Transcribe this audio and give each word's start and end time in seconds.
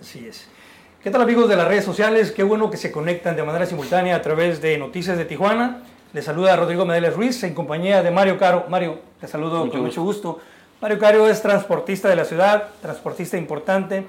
Así 0.00 0.26
es. 0.28 0.46
¿Qué 1.02 1.10
tal 1.10 1.22
amigos 1.22 1.48
de 1.48 1.56
las 1.56 1.66
redes 1.66 1.84
sociales? 1.84 2.30
Qué 2.30 2.44
bueno 2.44 2.70
que 2.70 2.76
se 2.76 2.92
conectan 2.92 3.34
de 3.34 3.42
manera 3.42 3.66
simultánea 3.66 4.14
a 4.14 4.22
través 4.22 4.62
de 4.62 4.78
Noticias 4.78 5.18
de 5.18 5.24
Tijuana. 5.24 5.82
Les 6.12 6.24
saluda 6.24 6.54
Rodrigo 6.54 6.84
Medeles 6.84 7.14
Ruiz 7.14 7.42
en 7.42 7.52
compañía 7.52 8.02
de 8.02 8.10
Mario 8.12 8.38
Caro. 8.38 8.66
Mario, 8.68 9.00
te 9.20 9.26
saludo 9.26 9.68
con 9.68 9.80
mucho 9.80 10.02
gusto. 10.02 10.38
Mario 10.80 10.98
Caro 11.00 11.28
es 11.28 11.42
transportista 11.42 12.08
de 12.08 12.14
la 12.14 12.24
ciudad, 12.24 12.68
transportista 12.80 13.36
importante. 13.36 14.04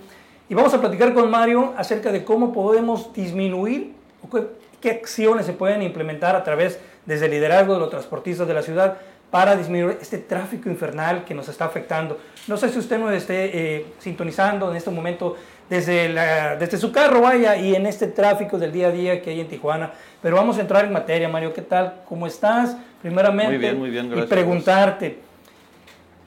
Y 0.47 0.53
vamos 0.53 0.73
a 0.75 0.79
platicar 0.79 1.13
con 1.13 1.29
Mario 1.31 1.73
acerca 1.75 2.11
de 2.11 2.23
cómo 2.23 2.53
podemos 2.53 3.11
disminuir 3.13 3.93
o 4.21 4.29
qué, 4.29 4.47
qué 4.79 4.91
acciones 4.91 5.47
se 5.47 5.53
pueden 5.53 5.81
implementar 5.81 6.35
a 6.35 6.43
través 6.43 6.79
desde 7.05 7.25
el 7.25 7.31
liderazgo 7.31 7.73
de 7.73 7.79
los 7.79 7.89
transportistas 7.89 8.47
de 8.47 8.53
la 8.53 8.61
ciudad 8.61 8.97
para 9.31 9.55
disminuir 9.55 9.97
este 10.01 10.17
tráfico 10.17 10.69
infernal 10.69 11.23
que 11.23 11.33
nos 11.33 11.47
está 11.49 11.65
afectando. 11.65 12.17
No 12.47 12.57
sé 12.57 12.69
si 12.69 12.79
usted 12.79 12.97
nos 12.97 13.11
esté 13.11 13.51
eh, 13.53 13.85
sintonizando 13.99 14.69
en 14.71 14.77
este 14.77 14.89
momento 14.89 15.35
desde, 15.69 16.09
desde 16.57 16.77
su 16.77 16.91
carro, 16.91 17.21
vaya, 17.21 17.55
y 17.55 17.75
en 17.75 17.85
este 17.85 18.07
tráfico 18.07 18.57
del 18.57 18.71
día 18.71 18.87
a 18.87 18.91
día 18.91 19.21
que 19.21 19.29
hay 19.29 19.41
en 19.41 19.47
Tijuana. 19.47 19.93
Pero 20.21 20.35
vamos 20.35 20.57
a 20.57 20.61
entrar 20.61 20.85
en 20.85 20.91
materia, 20.91 21.29
Mario. 21.29 21.53
¿Qué 21.53 21.61
tal? 21.61 22.01
¿Cómo 22.05 22.25
estás? 22.25 22.75
Primeramente, 23.01 23.51
muy 23.51 23.57
bien, 23.57 23.79
muy 23.79 23.89
bien, 23.89 24.17
y 24.17 24.21
preguntarte, 24.23 25.19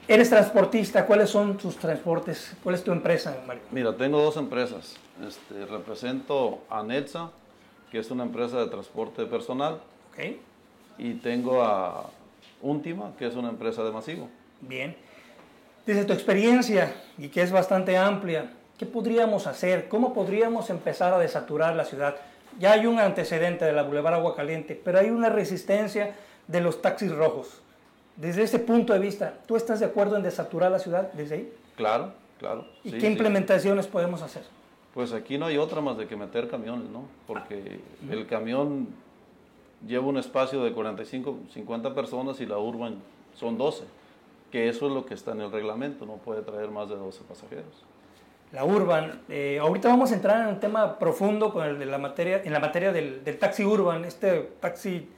¿eres 0.07 0.29
transportista? 0.29 1.05
¿Cuáles 1.05 1.29
son 1.29 1.57
tus 1.57 1.75
transportes? 1.77 2.55
¿Cuál 2.63 2.75
es 2.75 2.83
tu 2.83 2.91
empresa, 2.91 3.37
Mario? 3.45 3.61
Mira, 3.69 3.95
tengo 3.95 4.19
dos 4.21 4.37
empresas. 4.37 4.95
Este, 5.27 5.65
represento 5.67 6.63
a 6.69 6.81
Netza, 6.81 7.29
que 7.91 7.99
es 7.99 8.09
una 8.09 8.23
empresa 8.23 8.57
de 8.57 8.67
transporte 8.67 9.25
personal. 9.25 9.77
Okay. 10.11 10.41
Y 10.97 11.13
tengo 11.15 11.61
a 11.61 12.09
Última, 12.61 13.11
que 13.19 13.27
es 13.27 13.35
una 13.35 13.49
empresa 13.49 13.83
de 13.83 13.91
masivo. 13.91 14.29
Bien. 14.61 14.95
Desde 15.85 16.05
tu 16.05 16.13
experiencia, 16.13 16.93
y 17.17 17.27
que 17.27 17.41
es 17.41 17.51
bastante 17.51 17.97
amplia, 17.97 18.49
¿qué 18.83 18.89
podríamos 18.89 19.47
hacer? 19.47 19.87
¿Cómo 19.87 20.13
podríamos 20.13 20.69
empezar 20.69 21.13
a 21.13 21.17
desaturar 21.17 21.73
la 21.73 21.85
ciudad? 21.85 22.17
Ya 22.59 22.73
hay 22.73 22.85
un 22.85 22.99
antecedente 22.99 23.63
de 23.63 23.71
la 23.71 23.83
Boulevard 23.83 24.15
Agua 24.15 24.35
Caliente, 24.35 24.79
pero 24.83 24.99
hay 24.99 25.09
una 25.09 25.29
resistencia 25.29 26.15
de 26.49 26.59
los 26.59 26.81
taxis 26.81 27.09
rojos. 27.13 27.61
Desde 28.17 28.43
ese 28.43 28.59
punto 28.59 28.91
de 28.91 28.99
vista, 28.99 29.35
¿tú 29.47 29.55
estás 29.55 29.79
de 29.79 29.85
acuerdo 29.85 30.17
en 30.17 30.23
desaturar 30.23 30.69
la 30.69 30.79
ciudad 30.79 31.13
desde 31.13 31.35
ahí? 31.35 31.53
Claro, 31.77 32.11
claro. 32.37 32.67
¿Y 32.83 32.91
qué 32.91 33.09
implementaciones 33.09 33.87
podemos 33.87 34.21
hacer? 34.21 34.43
Pues 34.93 35.13
aquí 35.13 35.37
no 35.37 35.45
hay 35.45 35.57
otra 35.57 35.79
más 35.79 35.97
de 35.97 36.05
que 36.05 36.17
meter 36.17 36.49
camiones, 36.49 36.89
¿no? 36.89 37.05
Porque 37.25 37.79
el 38.11 38.27
camión 38.27 38.89
lleva 39.87 40.07
un 40.07 40.17
espacio 40.17 40.61
de 40.61 40.73
45, 40.73 41.37
50 41.53 41.95
personas 41.95 42.41
y 42.41 42.45
la 42.45 42.57
urban 42.57 42.97
son 43.39 43.57
12, 43.57 43.85
que 44.51 44.67
eso 44.67 44.87
es 44.87 44.93
lo 44.93 45.05
que 45.05 45.13
está 45.13 45.31
en 45.31 45.39
el 45.39 45.53
reglamento, 45.53 46.05
no 46.05 46.17
puede 46.17 46.41
traer 46.41 46.69
más 46.69 46.89
de 46.89 46.97
12 46.97 47.21
pasajeros. 47.23 47.92
La 48.53 48.63
urban, 48.65 49.19
eh, 49.29 49.57
ahorita 49.59 49.89
vamos 49.89 50.11
a 50.11 50.13
entrar 50.13 50.41
en 50.41 50.47
un 50.47 50.59
tema 50.59 50.99
profundo 50.99 51.51
con 51.51 51.65
el 51.65 51.79
de 51.79 51.87
la 51.87 51.97
materia, 51.97 52.39
en 52.45 52.53
la 52.53 52.59
materia 52.59 52.93
del, 52.93 53.23
del, 53.23 53.39
taxi 53.39 53.65
urban, 53.65 54.05
este 54.05 54.51
taxi 54.59 55.09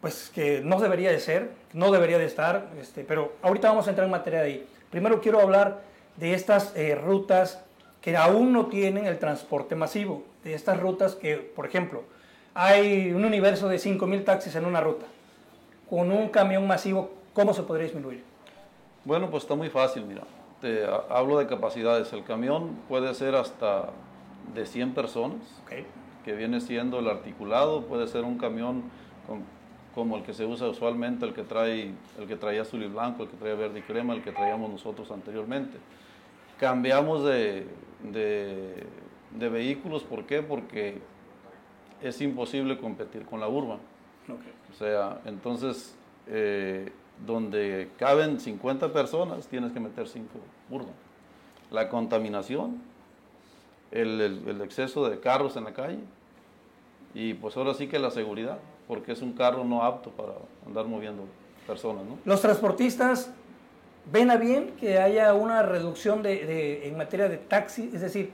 pues 0.00 0.28
que 0.34 0.60
no 0.60 0.80
debería 0.80 1.12
de 1.12 1.20
ser, 1.20 1.50
no 1.72 1.92
debería 1.92 2.18
de 2.18 2.24
estar, 2.24 2.66
este, 2.80 3.04
pero 3.04 3.34
ahorita 3.42 3.68
vamos 3.68 3.86
a 3.86 3.90
entrar 3.90 4.06
en 4.06 4.10
materia 4.10 4.40
de 4.40 4.44
ahí. 4.44 4.68
Primero 4.90 5.20
quiero 5.20 5.40
hablar 5.40 5.82
de 6.16 6.34
estas 6.34 6.74
eh, 6.76 6.96
rutas 6.96 7.62
que 8.00 8.16
aún 8.16 8.52
no 8.52 8.66
tienen 8.66 9.06
el 9.06 9.20
transporte 9.20 9.76
masivo, 9.76 10.24
de 10.42 10.54
estas 10.54 10.80
rutas 10.80 11.14
que, 11.14 11.36
por 11.36 11.64
ejemplo, 11.64 12.02
hay 12.54 13.12
un 13.12 13.24
universo 13.24 13.68
de 13.68 13.76
5.000 13.76 14.24
taxis 14.24 14.56
en 14.56 14.64
una 14.64 14.80
ruta. 14.80 15.06
Con 15.88 16.10
un 16.10 16.28
camión 16.28 16.66
masivo, 16.66 17.12
¿cómo 17.34 17.54
se 17.54 17.62
podría 17.62 17.84
disminuir? 17.84 18.24
Bueno, 19.04 19.30
pues 19.30 19.44
está 19.44 19.54
muy 19.54 19.70
fácil, 19.70 20.04
mira. 20.04 20.22
Te 20.60 20.84
hablo 21.10 21.38
de 21.38 21.46
capacidades. 21.46 22.12
El 22.12 22.24
camión 22.24 22.76
puede 22.88 23.14
ser 23.14 23.34
hasta 23.34 23.90
de 24.54 24.66
100 24.66 24.94
personas, 24.94 25.40
que 26.24 26.32
viene 26.34 26.60
siendo 26.60 26.98
el 26.98 27.08
articulado. 27.08 27.82
Puede 27.82 28.08
ser 28.08 28.24
un 28.24 28.38
camión 28.38 28.84
como 29.94 30.16
el 30.16 30.22
que 30.22 30.34
se 30.34 30.44
usa 30.44 30.68
usualmente, 30.68 31.26
el 31.26 31.34
que 31.34 31.42
trae 31.42 31.92
el 32.18 32.26
que 32.26 32.36
traía 32.36 32.62
azul 32.62 32.82
y 32.82 32.88
blanco, 32.88 33.24
el 33.24 33.28
que 33.28 33.36
traía 33.36 33.54
verde 33.54 33.80
y 33.80 33.82
crema, 33.82 34.14
el 34.14 34.22
que 34.22 34.32
traíamos 34.32 34.70
nosotros 34.70 35.10
anteriormente. 35.10 35.78
Cambiamos 36.58 37.24
de, 37.24 37.66
de, 38.12 38.86
de 39.38 39.48
vehículos, 39.48 40.02
¿por 40.02 40.24
qué? 40.24 40.42
Porque 40.42 41.00
es 42.02 42.20
imposible 42.20 42.78
competir 42.78 43.24
con 43.24 43.40
la 43.40 43.48
urban. 43.48 43.78
O 44.70 44.74
sea, 44.74 45.20
entonces, 45.24 45.96
eh, 46.26 46.92
donde 47.26 47.90
caben 47.98 48.40
50 48.40 48.92
personas, 48.92 49.46
tienes 49.48 49.72
que 49.72 49.80
meter 49.80 50.08
5 50.08 50.28
urban. 50.70 50.94
La 51.70 51.88
contaminación, 51.88 52.80
el, 53.90 54.20
el, 54.46 54.60
exceso 54.62 55.08
de 55.08 55.18
carros 55.20 55.56
en 55.56 55.64
la 55.64 55.72
calle 55.72 55.98
y 57.14 57.34
pues 57.34 57.56
ahora 57.56 57.74
sí 57.74 57.88
que 57.88 57.98
la 57.98 58.10
seguridad, 58.10 58.58
porque 58.86 59.12
es 59.12 59.22
un 59.22 59.32
carro 59.32 59.64
no 59.64 59.82
apto 59.82 60.10
para 60.10 60.32
andar 60.66 60.86
moviendo 60.86 61.24
personas. 61.66 62.04
¿no? 62.04 62.18
Los 62.24 62.40
transportistas 62.40 63.30
ven 64.10 64.30
a 64.30 64.36
bien 64.36 64.72
que 64.78 64.98
haya 64.98 65.34
una 65.34 65.62
reducción 65.62 66.22
de, 66.22 66.46
de, 66.46 66.88
en 66.88 66.96
materia 66.96 67.28
de 67.28 67.36
taxi, 67.36 67.90
es 67.92 68.00
decir, 68.00 68.30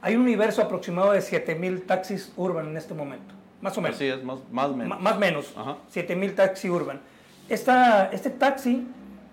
hay 0.00 0.14
un 0.14 0.22
universo 0.22 0.62
aproximado 0.62 1.12
de 1.12 1.20
7000 1.20 1.82
taxis 1.82 2.32
urban 2.36 2.68
en 2.68 2.76
este 2.76 2.94
momento, 2.94 3.34
más 3.60 3.76
o 3.76 3.80
menos. 3.80 3.96
Así 3.96 4.06
es, 4.06 4.22
más, 4.22 4.38
más 4.50 4.70
o 4.70 4.76
menos. 4.76 5.00
más 5.00 5.18
menos, 5.18 5.54
7000 5.88 6.34
taxis 6.34 6.70
urban. 6.70 7.00
Esta, 7.48 8.10
este 8.12 8.30
taxi 8.30 8.86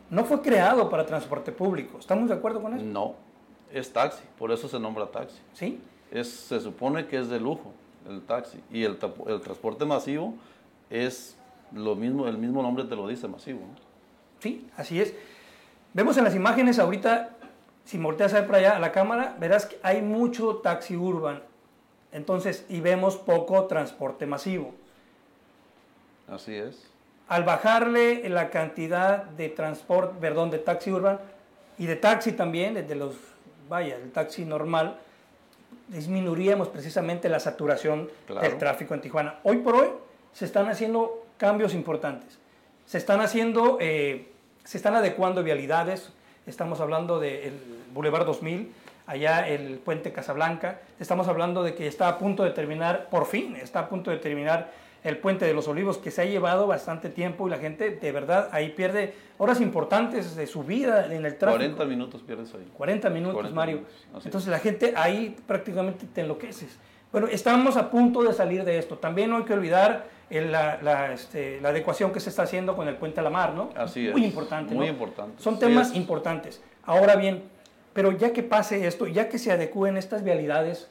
no 0.09 0.25
fue 0.25 0.41
creado 0.41 0.90
para 0.90 1.06
transporte 1.06 1.51
público, 1.51 1.97
¿estamos 2.00 2.29
de 2.29 2.35
acuerdo 2.35 2.62
con 2.62 2.75
eso? 2.75 2.85
No, 2.85 3.16
es 3.72 3.91
taxi, 3.91 4.24
por 4.38 4.51
eso 4.51 4.68
se 4.68 4.79
nombra 4.79 5.07
taxi. 5.07 5.40
¿Sí? 5.53 5.81
Es, 6.12 6.29
se 6.29 6.59
supone 6.59 7.07
que 7.07 7.18
es 7.18 7.29
de 7.29 7.40
lujo 7.40 7.72
el 8.07 8.22
taxi 8.22 8.59
y 8.72 8.84
el, 8.84 8.97
el 9.28 9.41
transporte 9.41 9.85
masivo 9.85 10.35
es 10.90 11.35
lo 11.72 11.96
mismo, 11.96 12.28
el 12.28 12.38
mismo 12.38 12.62
nombre 12.62 12.84
te 12.84 12.96
lo 12.96 13.07
dice 13.07 13.28
masivo. 13.28 13.62
Sí, 14.40 14.68
así 14.78 15.00
es. 15.00 15.13
Vemos 15.94 16.18
en 16.18 16.24
las 16.24 16.35
imágenes 16.35 16.78
ahorita 16.78 17.31
si 17.85 17.97
volteas 17.97 18.34
a 18.34 18.40
ver 18.40 18.45
para 18.45 18.59
allá 18.59 18.75
a 18.78 18.80
la 18.80 18.91
cámara, 18.91 19.35
verás 19.40 19.66
que 19.66 19.80
hay 19.84 20.01
mucho 20.01 20.57
taxi 20.57 20.95
urban. 20.95 21.41
Entonces, 22.12 22.66
y 22.69 22.80
vemos 22.80 23.18
poco 23.18 23.66
transporte 23.66 24.25
masivo. 24.25 24.74
Así 26.28 26.53
es. 26.56 26.92
Al 27.28 27.44
bajarle 27.44 28.28
la 28.29 28.50
cantidad 28.50 29.23
de 29.23 29.50
transporte, 29.50 30.16
perdón, 30.19 30.51
de 30.51 30.59
taxi 30.59 30.91
urban 30.91 31.19
y 31.78 31.85
de 31.85 31.95
taxi 31.95 32.34
también, 32.34 32.73
desde 32.73 32.95
los, 32.95 33.16
vaya, 33.69 33.95
el 33.95 34.11
taxi 34.11 34.45
normal, 34.45 35.00
disminuiríamos 35.88 36.67
precisamente 36.67 37.29
la 37.29 37.39
saturación 37.39 38.09
del 38.41 38.57
tráfico 38.57 38.94
en 38.94 39.01
Tijuana. 39.01 39.39
Hoy 39.44 39.57
por 39.57 39.75
hoy 39.75 39.88
se 40.33 40.45
están 40.45 40.67
haciendo 40.67 41.25
cambios 41.38 41.73
importantes. 41.73 42.39
Se 42.85 42.97
están 42.97 43.22
haciendo, 43.22 43.78
eh, 43.79 44.31
se 44.63 44.78
están 44.78 44.95
adecuando 44.95 45.44
vialidades, 45.44 46.12
estamos 46.45 46.81
hablando 46.81 47.19
del 47.19 47.53
Boulevard 47.94 48.25
2000, 48.25 48.72
allá 49.06 49.47
el 49.47 49.78
puente 49.79 50.12
Casablanca, 50.12 50.81
estamos 51.00 51.28
hablando 51.28 51.63
de 51.63 51.75
que 51.75 51.88
está 51.88 52.07
a 52.07 52.17
punto 52.17 52.44
de 52.44 52.51
terminar, 52.51 53.07
por 53.09 53.25
fin, 53.25 53.56
está 53.56 53.79
a 53.79 53.89
punto 53.89 54.12
de 54.12 54.17
terminar 54.17 54.72
el 55.03 55.17
puente 55.17 55.45
de 55.45 55.53
los 55.53 55.67
olivos 55.67 55.97
que 55.97 56.11
se 56.11 56.21
ha 56.21 56.25
llevado 56.25 56.67
bastante 56.67 57.09
tiempo 57.09 57.47
y 57.47 57.51
la 57.51 57.57
gente 57.57 57.91
de 57.91 58.11
verdad 58.11 58.49
ahí 58.51 58.69
pierde 58.69 59.13
horas 59.37 59.59
importantes 59.59 60.35
de 60.35 60.47
su 60.47 60.63
vida 60.63 61.13
en 61.13 61.25
el 61.25 61.37
tráfico. 61.37 61.75
40 61.75 61.85
minutos 61.85 62.21
pierdes 62.21 62.53
ahí. 62.53 62.69
40 62.75 63.09
minutos, 63.09 63.53
Mario. 63.53 63.81
Entonces 64.23 64.49
la 64.49 64.59
gente 64.59 64.93
ahí 64.95 65.35
prácticamente 65.45 66.05
te 66.13 66.21
enloqueces. 66.21 66.79
Bueno, 67.11 67.27
estamos 67.27 67.77
a 67.77 67.91
punto 67.91 68.23
de 68.23 68.33
salir 68.33 68.63
de 68.63 68.79
esto. 68.79 68.97
También 68.97 69.29
no 69.29 69.37
hay 69.37 69.43
que 69.43 69.53
olvidar 69.53 70.07
la, 70.31 70.79
la, 70.81 71.13
este, 71.13 71.61
la, 71.61 71.69
adecuación 71.69 72.11
que 72.11 72.19
se 72.19 72.29
está 72.29 72.43
haciendo 72.43 72.75
con 72.75 72.87
el 72.87 72.95
puente 72.95 73.19
a 73.19 73.23
la 73.23 73.29
mar, 73.29 73.53
¿no? 73.53 73.69
Así 73.75 74.07
es. 74.07 74.13
Muy 74.13 74.25
importante. 74.25 74.73
Muy 74.73 74.87
importante. 74.87 75.41
Son 75.41 75.59
temas 75.59 75.93
importantes. 75.95 76.61
Ahora 76.83 77.15
bien, 77.15 77.43
pero 77.93 78.11
ya 78.11 78.33
que 78.33 78.41
pase 78.41 78.87
esto, 78.87 79.05
ya 79.05 79.29
que 79.29 79.38
se 79.38 79.51
adecúen 79.51 79.97
estas 79.97 80.23
vialidades, 80.23 80.89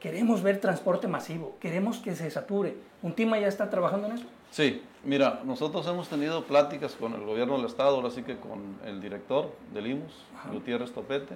queremos 0.00 0.42
ver 0.42 0.60
transporte 0.60 1.08
masivo, 1.08 1.56
queremos 1.60 1.98
que 1.98 2.14
se 2.14 2.30
sature. 2.30 2.76
¿Untima 3.02 3.38
ya 3.38 3.48
está 3.48 3.70
trabajando 3.70 4.08
en 4.08 4.14
eso? 4.14 4.26
Sí, 4.50 4.82
mira, 5.04 5.40
nosotros 5.44 5.86
hemos 5.86 6.08
tenido 6.08 6.44
pláticas 6.44 6.94
con 6.94 7.14
el 7.14 7.24
gobierno 7.24 7.56
del 7.56 7.66
Estado, 7.66 7.96
ahora 7.96 8.10
sí 8.10 8.22
que 8.22 8.36
con 8.36 8.78
el 8.84 9.00
director 9.00 9.50
del 9.72 9.86
IMUS, 9.88 10.12
Gutiérrez 10.52 10.92
Topete, 10.92 11.34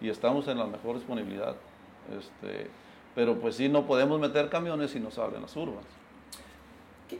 y 0.00 0.08
estamos 0.08 0.48
en 0.48 0.58
la 0.58 0.66
mejor 0.66 0.96
disponibilidad. 0.96 1.56
Este, 2.16 2.68
pero 3.14 3.38
pues 3.38 3.56
sí, 3.56 3.68
no 3.68 3.86
podemos 3.86 4.20
meter 4.20 4.48
camiones 4.48 4.92
si 4.92 5.00
no 5.00 5.10
salen 5.10 5.42
las 5.42 5.56
urbas. 5.56 5.84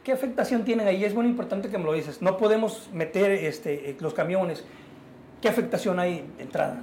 ¿Qué, 0.05 0.13
afectación 0.13 0.65
tienen 0.65 0.87
ahí? 0.87 1.05
Es 1.05 1.15
muy 1.15 1.27
importante 1.27 1.69
que 1.69 1.77
me 1.77 1.85
lo 1.85 1.93
dices. 1.93 2.23
No 2.23 2.37
podemos 2.37 2.89
meter 2.93 3.33
este, 3.33 3.97
los 3.99 4.15
camiones. 4.15 4.65
¿Qué 5.43 5.49
afectación 5.49 5.99
hay 5.99 6.25
de 6.37 6.45
entrada? 6.45 6.81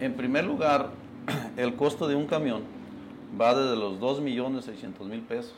En 0.00 0.14
primer 0.14 0.44
lugar, 0.44 0.90
el 1.56 1.76
costo 1.76 2.08
de 2.08 2.14
un 2.14 2.26
camión 2.26 2.81
va 3.40 3.54
desde 3.54 3.76
los 3.76 3.98
2.600.000 3.98 5.26
pesos 5.26 5.54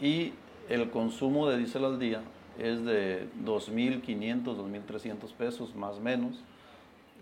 y 0.00 0.32
el 0.68 0.90
consumo 0.90 1.48
de 1.48 1.58
diésel 1.58 1.84
al 1.84 1.98
día 1.98 2.22
es 2.58 2.84
de 2.84 3.28
2.500, 3.44 4.44
2.300 4.44 5.32
pesos 5.32 5.74
más 5.74 5.96
o 5.96 6.00
menos. 6.00 6.34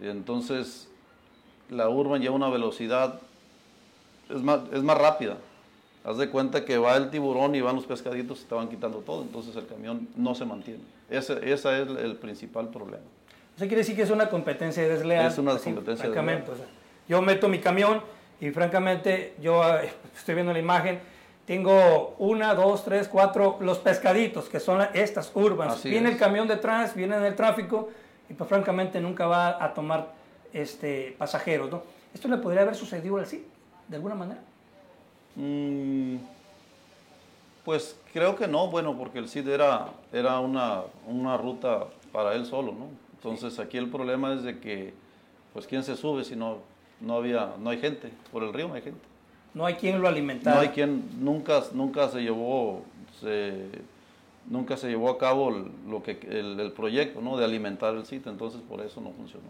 Entonces, 0.00 0.88
la 1.70 1.88
urban 1.88 2.20
lleva 2.20 2.34
una 2.34 2.48
velocidad, 2.48 3.20
es 4.28 4.42
más, 4.42 4.60
es 4.72 4.82
más 4.82 4.98
rápida. 4.98 5.36
Haz 6.04 6.18
de 6.18 6.30
cuenta 6.30 6.64
que 6.64 6.78
va 6.78 6.96
el 6.96 7.10
tiburón 7.10 7.54
y 7.54 7.60
van 7.60 7.76
los 7.76 7.84
pescaditos 7.84 8.42
y 8.42 8.44
te 8.44 8.54
van 8.54 8.68
quitando 8.68 8.98
todo, 8.98 9.22
entonces 9.22 9.56
el 9.56 9.66
camión 9.66 10.08
no 10.16 10.34
se 10.34 10.44
mantiene. 10.44 10.80
Ese, 11.10 11.52
es 11.52 11.64
el, 11.64 12.16
principal 12.16 12.68
problema. 12.68 13.02
Eso 13.56 13.64
quiere 13.66 13.78
decir 13.78 13.96
que 13.96 14.02
es 14.02 14.10
una 14.10 14.28
competencia 14.28 14.86
desleal. 14.86 15.26
Es 15.26 15.38
una 15.38 15.56
competencia 15.58 16.08
desleal. 16.08 16.44
yo 17.08 17.22
meto 17.22 17.48
mi 17.48 17.58
camión 17.58 18.00
y 18.40 18.50
francamente 18.50 19.34
yo 19.40 19.62
eh, 19.78 19.92
estoy 20.16 20.34
viendo 20.34 20.52
la 20.52 20.58
imagen, 20.58 21.00
tengo 21.46 22.16
una, 22.18 22.54
dos, 22.54 22.84
tres, 22.84 23.08
cuatro, 23.08 23.58
los 23.60 23.78
pescaditos, 23.78 24.48
que 24.48 24.58
son 24.58 24.86
estas 24.94 25.30
urbanas. 25.34 25.82
viene 25.84 26.10
el 26.10 26.16
camión 26.16 26.48
detrás, 26.48 26.94
viene 26.94 27.16
en 27.16 27.24
el 27.24 27.36
tráfico 27.36 27.90
y 28.28 28.34
pues 28.34 28.48
francamente 28.48 29.00
nunca 29.00 29.26
va 29.26 29.62
a 29.62 29.72
tomar 29.72 30.12
este, 30.52 31.14
pasajeros, 31.16 31.70
¿no? 31.70 31.82
¿Esto 32.12 32.28
le 32.28 32.38
podría 32.38 32.62
haber 32.62 32.74
sucedido 32.74 33.18
así, 33.18 33.46
de 33.86 33.96
alguna 33.96 34.16
manera? 34.16 34.40
Mm, 35.36 36.16
pues 37.64 37.96
creo 38.12 38.34
que 38.34 38.48
no, 38.48 38.68
bueno, 38.68 38.96
porque 38.96 39.18
el 39.18 39.28
CID 39.28 39.48
era, 39.48 39.88
era 40.12 40.40
una, 40.40 40.82
una 41.06 41.36
ruta 41.36 41.86
para 42.10 42.34
él 42.34 42.46
solo, 42.46 42.72
¿no? 42.72 42.88
Entonces 43.12 43.58
aquí 43.58 43.76
el 43.76 43.88
problema 43.88 44.32
es 44.34 44.42
de 44.42 44.58
que, 44.58 44.94
pues, 45.52 45.66
¿quién 45.66 45.82
se 45.82 45.96
sube 45.96 46.24
si 46.24 46.36
no, 46.36 46.58
no, 47.00 47.16
había, 47.16 47.54
no 47.58 47.70
hay 47.70 47.78
gente? 47.78 48.10
Por 48.32 48.42
el 48.42 48.52
río 48.52 48.68
no 48.68 48.74
hay 48.74 48.82
gente. 48.82 49.00
No 49.54 49.64
hay 49.64 49.74
quien 49.74 50.00
lo 50.00 50.08
alimentara. 50.08 50.56
No 50.56 50.62
hay 50.62 50.68
quien, 50.68 51.24
nunca, 51.24 51.62
nunca 51.72 52.08
se 52.08 52.20
llevó, 52.20 52.82
nunca 54.48 54.76
se 54.76 54.88
llevó 54.88 55.10
a 55.10 55.18
cabo 55.18 55.50
lo 55.88 56.02
que, 56.02 56.18
el, 56.28 56.60
el 56.60 56.72
proyecto, 56.72 57.20
¿no? 57.20 57.36
De 57.36 57.44
alimentar 57.44 57.94
el 57.94 58.04
sitio, 58.04 58.30
entonces 58.30 58.60
por 58.68 58.80
eso 58.82 59.00
no 59.00 59.12
funcionó. 59.12 59.48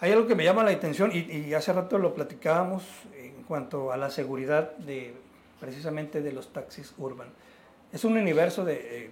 Hay 0.00 0.12
algo 0.12 0.28
que 0.28 0.36
me 0.36 0.44
llama 0.44 0.62
la 0.62 0.70
atención 0.70 1.10
y, 1.12 1.52
hace 1.54 1.72
rato 1.72 1.98
lo 1.98 2.14
platicábamos 2.14 2.84
en 3.16 3.42
cuanto 3.42 3.92
a 3.92 3.96
la 3.96 4.10
seguridad 4.10 4.76
de 4.76 5.14
precisamente 5.58 6.22
de 6.22 6.32
los 6.32 6.52
taxis 6.52 6.94
urban. 6.98 7.28
Es 7.92 8.04
un 8.04 8.16
universo 8.16 8.64
de, 8.64 8.74
eh, 8.74 9.10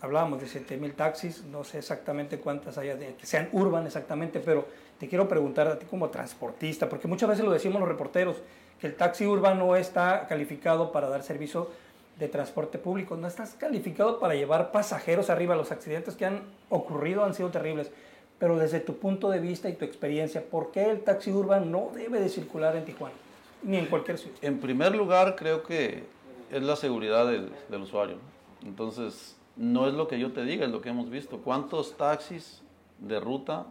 hablábamos 0.00 0.40
de 0.40 0.46
7000 0.46 0.94
taxis, 0.94 1.44
no 1.44 1.64
sé 1.64 1.78
exactamente 1.78 2.38
cuántas 2.38 2.78
haya 2.78 2.98
que 2.98 3.26
sean 3.26 3.48
urban 3.52 3.86
exactamente, 3.86 4.40
pero 4.40 4.66
te 4.98 5.08
quiero 5.08 5.28
preguntar 5.28 5.68
a 5.68 5.78
ti 5.78 5.86
como 5.86 6.10
transportista, 6.10 6.88
porque 6.88 7.08
muchas 7.08 7.28
veces 7.28 7.44
lo 7.44 7.50
decimos 7.50 7.80
los 7.80 7.88
reporteros, 7.88 8.36
que 8.80 8.86
el 8.86 8.94
taxi 8.94 9.26
urban 9.26 9.58
no 9.58 9.76
está 9.76 10.26
calificado 10.28 10.92
para 10.92 11.08
dar 11.08 11.22
servicio 11.22 11.70
de 12.18 12.28
transporte 12.28 12.78
público, 12.78 13.16
no 13.16 13.28
está 13.28 13.44
calificado 13.58 14.18
para 14.18 14.34
llevar 14.34 14.72
pasajeros 14.72 15.30
arriba. 15.30 15.54
Los 15.54 15.70
accidentes 15.70 16.16
que 16.16 16.26
han 16.26 16.42
ocurrido 16.68 17.24
han 17.24 17.34
sido 17.34 17.50
terribles 17.50 17.92
pero 18.38 18.56
desde 18.56 18.80
tu 18.80 18.96
punto 18.96 19.30
de 19.30 19.40
vista 19.40 19.68
y 19.68 19.74
tu 19.74 19.84
experiencia, 19.84 20.44
¿por 20.44 20.70
qué 20.70 20.90
el 20.90 21.00
taxi 21.00 21.32
urbano 21.32 21.66
no 21.66 21.90
debe 21.94 22.20
de 22.20 22.28
circular 22.28 22.76
en 22.76 22.84
Tijuana? 22.84 23.14
Ni 23.62 23.76
en 23.76 23.86
cualquier 23.86 24.18
ciudad. 24.18 24.36
En 24.42 24.60
primer 24.60 24.94
lugar, 24.94 25.34
creo 25.34 25.64
que 25.64 26.04
es 26.50 26.62
la 26.62 26.76
seguridad 26.76 27.26
del, 27.26 27.50
usuario. 27.82 28.16
Entonces, 28.64 29.36
no 29.58 29.88
es 29.88 29.94
lo 29.94 30.06
que 30.06 30.18
yo 30.18 30.32
te 30.32 30.44
diga, 30.44 30.64
es 30.64 30.70
lo 30.70 30.80
que 30.80 30.88
hemos 30.88 31.10
visto. 31.10 31.38
¿Cuántos 31.38 31.96
taxis 31.96 32.62
de 32.98 33.18
ruta 33.18 33.66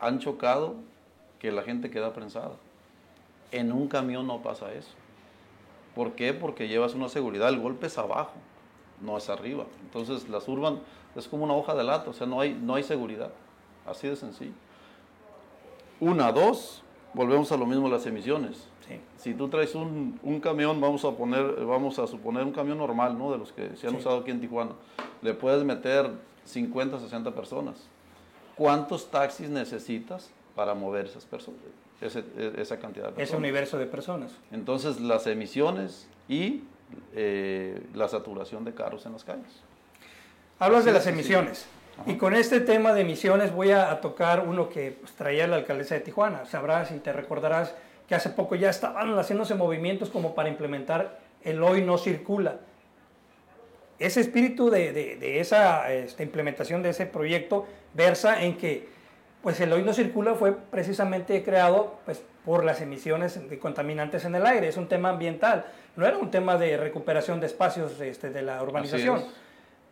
han 0.00 0.18
chocado 0.18 0.76
que 1.38 1.52
la 1.52 1.62
gente 1.62 1.90
queda 1.90 2.14
prensada? 2.14 2.52
En 3.52 3.70
un 3.70 3.88
camión 3.88 4.26
no 4.26 4.42
pasa 4.42 4.72
eso. 4.72 4.90
¿Por 5.94 6.12
qué? 6.12 6.32
Porque 6.32 6.66
llevas 6.66 6.94
una 6.94 7.08
seguridad, 7.08 7.50
el 7.50 7.60
golpe 7.60 7.88
es 7.88 7.98
abajo, 7.98 8.34
no 9.02 9.18
es 9.18 9.28
arriba. 9.28 9.66
Entonces, 9.82 10.28
las 10.28 10.48
urban 10.48 10.80
es 11.14 11.28
como 11.28 11.44
una 11.44 11.54
hoja 11.54 11.74
de 11.74 11.84
lata, 11.84 12.10
o 12.10 12.12
sea, 12.14 12.26
no 12.26 12.40
hay, 12.40 12.54
no 12.54 12.74
hay 12.74 12.82
seguridad. 12.82 13.30
Así 13.86 14.08
de 14.08 14.16
sencillo. 14.16 14.52
Una, 16.00 16.32
dos, 16.32 16.82
volvemos 17.12 17.52
a 17.52 17.56
lo 17.56 17.66
mismo 17.66 17.88
las 17.88 18.06
emisiones. 18.06 18.66
Si 19.16 19.34
tú 19.34 19.48
traes 19.48 19.74
un, 19.74 20.18
un, 20.22 20.40
camión, 20.40 20.80
vamos 20.80 21.04
a 21.04 21.10
poner, 21.12 21.64
vamos 21.64 21.98
a 21.98 22.06
suponer 22.06 22.44
un 22.44 22.52
camión 22.52 22.78
normal, 22.78 23.18
¿no? 23.18 23.32
De 23.32 23.38
los 23.38 23.52
que 23.52 23.76
se 23.76 23.86
han 23.86 23.94
usado 23.94 24.18
aquí 24.18 24.30
en 24.30 24.40
Tijuana, 24.40 24.72
le 25.22 25.34
puedes 25.34 25.64
meter 25.64 26.10
50, 26.44 26.98
60 27.00 27.34
personas. 27.34 27.86
¿Cuántos 28.56 29.10
taxis 29.10 29.48
necesitas 29.50 30.30
para 30.54 30.74
mover 30.74 31.06
esas 31.06 31.24
personas? 31.24 31.60
esa 32.00 32.78
cantidad 32.78 33.06
de 33.06 33.12
personas. 33.12 33.18
Ese 33.18 33.36
universo 33.36 33.76
de 33.78 33.86
personas. 33.86 34.32
Entonces, 34.52 35.00
las 35.00 35.26
emisiones 35.26 36.08
y 36.28 36.62
eh, 37.14 37.82
la 37.94 38.08
saturación 38.08 38.64
de 38.64 38.74
carros 38.74 39.04
en 39.06 39.12
las 39.12 39.24
calles. 39.24 39.62
Hablas 40.58 40.84
de 40.84 40.92
las 40.92 41.06
emisiones. 41.06 41.66
Y 42.06 42.14
con 42.14 42.34
este 42.34 42.60
tema 42.60 42.92
de 42.92 43.00
emisiones 43.00 43.52
voy 43.52 43.72
a, 43.72 44.00
tocar 44.00 44.46
uno 44.46 44.68
que 44.68 44.92
pues, 44.92 45.12
traía 45.12 45.48
la 45.48 45.56
alcaldesa 45.56 45.96
de 45.96 46.00
Tijuana. 46.00 46.46
Sabrás 46.46 46.92
y 46.92 46.98
te 47.00 47.12
recordarás 47.12 47.74
que 48.08 48.14
hace 48.14 48.30
poco 48.30 48.54
ya 48.54 48.70
estaban 48.70 49.14
haciéndose 49.16 49.54
movimientos 49.54 50.08
como 50.08 50.34
para 50.34 50.48
implementar 50.48 51.18
el 51.44 51.62
hoy 51.62 51.82
no 51.82 51.98
circula. 51.98 52.56
Ese 53.98 54.20
espíritu 54.20 54.70
de, 54.70 54.92
de, 54.92 55.40
esa 55.40 55.92
esta 55.92 56.22
implementación 56.22 56.82
de 56.82 56.90
ese 56.90 57.06
proyecto 57.06 57.66
versa 57.94 58.42
en 58.42 58.56
que 58.56 58.88
pues 59.42 59.60
el 59.60 59.72
hoy 59.72 59.82
no 59.82 59.92
circula 59.92 60.34
fue 60.34 60.52
precisamente 60.52 61.42
creado 61.44 61.98
pues, 62.04 62.22
por 62.44 62.64
las 62.64 62.80
emisiones 62.80 63.48
de 63.48 63.58
contaminantes 63.58 64.24
en 64.24 64.34
el 64.34 64.46
aire. 64.46 64.68
Es 64.68 64.76
un 64.76 64.88
tema 64.88 65.10
ambiental, 65.10 65.66
no 65.96 66.06
era 66.06 66.16
un 66.16 66.30
tema 66.30 66.56
de 66.56 66.76
recuperación 66.76 67.40
de 67.40 67.46
espacios 67.46 68.00
este, 68.00 68.30
de 68.30 68.42
la 68.42 68.62
urbanización. 68.62 69.24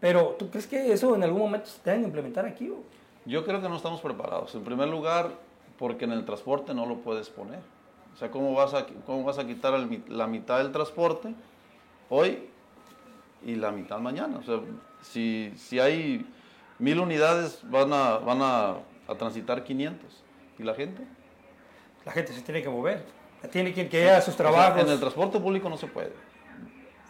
Pero, 0.00 0.36
¿tú 0.38 0.50
crees 0.50 0.66
que 0.66 0.92
eso 0.92 1.14
en 1.14 1.22
algún 1.22 1.40
momento 1.40 1.66
se 1.66 1.80
que 1.82 1.96
implementar 1.96 2.44
aquí? 2.44 2.72
Yo 3.24 3.44
creo 3.44 3.60
que 3.60 3.68
no 3.68 3.76
estamos 3.76 4.00
preparados. 4.00 4.54
En 4.54 4.62
primer 4.62 4.88
lugar, 4.88 5.30
porque 5.78 6.04
en 6.04 6.12
el 6.12 6.24
transporte 6.24 6.74
no 6.74 6.86
lo 6.86 6.98
puedes 6.98 7.30
poner. 7.30 7.60
O 8.16 8.18
sea, 8.18 8.30
¿cómo 8.30 8.54
vas 8.54 8.74
a, 8.74 8.86
cómo 9.04 9.22
vas 9.24 9.38
a 9.38 9.46
quitar 9.46 9.74
la 10.08 10.26
mitad 10.26 10.58
del 10.58 10.72
transporte 10.72 11.34
hoy 12.08 12.48
y 13.44 13.54
la 13.54 13.70
mitad 13.70 13.98
mañana? 13.98 14.38
O 14.38 14.42
sea, 14.42 14.60
si, 15.02 15.52
si 15.56 15.78
hay 15.78 16.26
mil 16.78 16.98
unidades, 16.98 17.60
van 17.64 17.92
a, 17.92 18.16
van 18.16 18.40
a, 18.40 18.76
a 19.06 19.14
transitar 19.16 19.62
500. 19.62 20.24
¿Y 20.58 20.62
la 20.62 20.74
gente? 20.74 21.02
La 22.04 22.12
gente 22.12 22.32
se 22.32 22.40
tiene 22.42 22.62
que 22.62 22.68
mover. 22.68 23.04
Tiene 23.50 23.72
que 23.72 24.02
ir 24.02 24.08
a 24.08 24.20
sus 24.20 24.36
trabajos. 24.36 24.82
en 24.82 24.88
el 24.88 24.98
transporte 24.98 25.38
público 25.38 25.68
no 25.68 25.76
se 25.76 25.86
puede. 25.86 26.12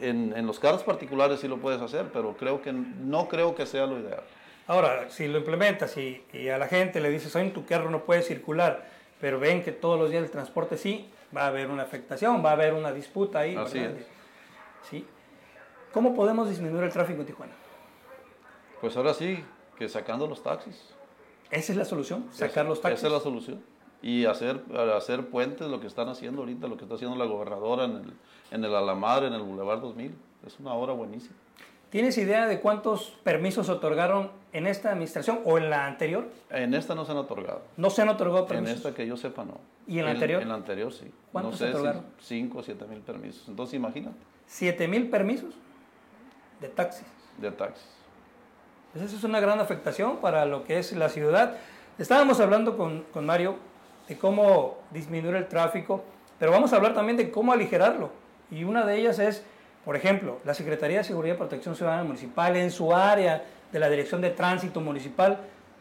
En, 0.00 0.46
los 0.46 0.58
carros 0.58 0.82
particulares 0.82 1.40
sí 1.40 1.48
lo 1.48 1.58
puedes 1.58 1.80
hacer, 1.80 2.10
pero 2.12 2.36
creo 2.36 2.60
que 2.60 2.72
no 2.72 3.28
creo 3.28 3.54
que 3.54 3.64
sea 3.64 3.86
lo 3.86 3.98
ideal. 3.98 4.22
Ahora, 4.66 5.08
si 5.08 5.28
lo 5.28 5.38
implementas 5.38 5.96
y, 5.96 6.48
a 6.48 6.58
la 6.58 6.66
gente 6.66 7.00
le 7.00 7.08
dices, 7.08 7.34
hoy 7.36 7.42
en 7.42 7.52
tu 7.52 7.64
carro 7.64 7.90
no 7.90 8.04
puede 8.04 8.22
circular, 8.22 8.84
pero 9.26 9.40
ven 9.40 9.64
que 9.64 9.73
todos 9.73 9.99
los 9.99 10.08
días 10.08 10.23
el 10.23 10.31
transporte 10.31 10.78
sí, 10.78 11.11
va 11.37 11.47
a 11.47 11.47
haber 11.49 11.68
una 11.68 11.83
afectación, 11.83 12.45
va 12.45 12.50
a 12.50 12.52
haber 12.52 12.75
una 12.75 12.92
disputa 12.92 13.40
ahí. 13.40 13.56
Así 13.56 13.80
es. 13.80 14.06
¿Sí? 14.88 15.04
¿Cómo 15.90 16.14
podemos 16.14 16.49
disminuir 16.49 16.85
el 16.85 16.92
tráfico 16.92 17.23
en 17.23 17.26
Tijuana? 17.26 17.52
Pues 18.80 18.97
ahora 18.97 19.14
sí, 19.14 19.42
que 19.76 19.88
sacando 19.88 20.28
los 20.28 20.45
taxis. 20.45 20.95
¿Esa 21.50 21.73
es 21.73 21.76
la 21.76 21.85
solución? 21.85 22.28
¿Sacar 22.30 22.66
los 22.66 22.80
taxis? 22.80 23.00
Esa 23.00 23.09
es 23.09 23.12
la 23.14 23.18
solución 23.18 23.64
y 24.00 24.26
hacer, 24.26 24.62
hacer 24.97 25.26
puentes, 25.26 25.66
lo 25.66 25.80
que 25.80 25.88
están 25.88 26.09
haciendo 26.09 26.42
ahorita, 26.42 26.68
lo 26.68 26.76
que 26.76 26.85
está 26.85 26.95
haciendo 26.95 27.16
la 27.16 27.25
gobernadora 27.25 27.87
en 27.87 27.97
el, 27.97 28.12
en 28.52 28.64
el 28.64 28.76
Alamar, 28.76 29.25
en 29.25 29.33
el 29.33 29.42
Boulevard 29.42 29.80
2000. 29.80 30.14
Es 30.47 30.61
una 30.61 30.73
obra 30.73 30.92
buenísima. 30.92 31.35
¿Tienes 31.90 32.19
idea 32.19 32.47
de 32.47 32.61
cuántos 32.61 33.16
permisos 33.23 33.69
otorgaron 33.69 34.31
en 34.52 34.66
esta 34.66 34.90
administración 34.90 35.40
o 35.45 35.57
en 35.57 35.71
la 35.71 35.87
anterior? 35.87 36.28
En 36.50 36.75
esta 36.75 36.95
no 36.95 37.05
se 37.05 37.12
han 37.12 37.19
otorgado. 37.19 37.62
¿No 37.76 37.90
se 37.90 38.02
han 38.02 38.09
otorgado 38.09 38.47
permisos? 38.47 38.73
En 38.73 38.76
esta 38.78 38.95
que 38.95 39.07
yo 39.07 39.16
sepa, 39.16 39.45
no. 39.45 39.61
¿Y 39.87 40.00
en 40.00 40.07
la 40.07 40.11
anterior? 40.11 40.43
En 40.43 40.49
la 40.49 40.55
anterior 40.55 40.93
sí. 40.93 41.11
¿Cuántos 41.31 41.52
no 41.52 41.59
sé, 41.59 41.64
se 41.66 41.71
otorgaron? 41.71 42.05
5 42.19 42.59
o 42.59 42.62
7 42.62 42.87
mil 42.87 43.00
permisos. 43.00 43.49
Entonces 43.49 43.75
imagínate. 43.75 44.16
¿7 44.50 44.88
mil 44.88 45.09
permisos? 45.09 45.55
De 46.61 46.69
taxis. 46.69 47.07
De 47.38 47.52
taxis. 47.52 47.87
Pues 48.93 49.05
eso 49.05 49.16
es 49.16 49.25
una 49.25 49.40
gran 49.40 49.61
afectación 49.61 50.16
para 50.19 50.45
lo 50.45 50.64
que 50.64 50.78
es 50.78 50.93
la 50.93 51.09
ciudad. 51.09 51.57
Estábamos 51.99 52.40
hablando 52.40 52.76
con, 52.76 53.02
con 53.12 53.26
Mario 53.26 53.57
de 54.09 54.16
cómo 54.16 54.78
disminuir 54.90 55.37
el 55.37 55.49
tráfico, 55.49 56.05
pero 56.38 56.50
vamos 56.50 56.73
a 56.73 56.76
hablar 56.76 56.95
también 56.95 57.16
de 57.16 57.31
cómo 57.31 57.52
aligerarlo. 57.52 58.11
Y 58.50 58.64
una 58.64 58.85
de 58.87 58.99
ellas 58.99 59.19
es, 59.19 59.45
por 59.87 59.95
ejemplo, 59.95 60.40
la 60.45 60.52
Secretaría 60.52 60.99
de 60.99 61.05
Seguridad 61.05 61.37
y 61.37 61.38
Protección 61.38 61.76
Ciudadana 61.76 62.02
Municipal 62.02 62.57
en 62.57 62.73
su 62.73 62.93
área 62.93 63.45
de 63.71 63.78
la 63.78 63.88
Dirección 63.88 64.21
de 64.21 64.31
Tránsito 64.31 64.81
Municipal, 64.81 65.38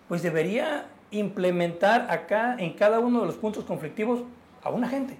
pues 0.07 0.21
debería 0.21 0.85
implementar 1.09 2.05
acá 2.11 2.55
en 2.59 2.73
cada 2.73 2.99
uno 2.99 3.21
de 3.21 3.25
los 3.25 3.35
puntos 3.35 3.63
conflictivos 3.63 4.21
a 4.61 4.69
una 4.69 4.87
gente 4.87 5.17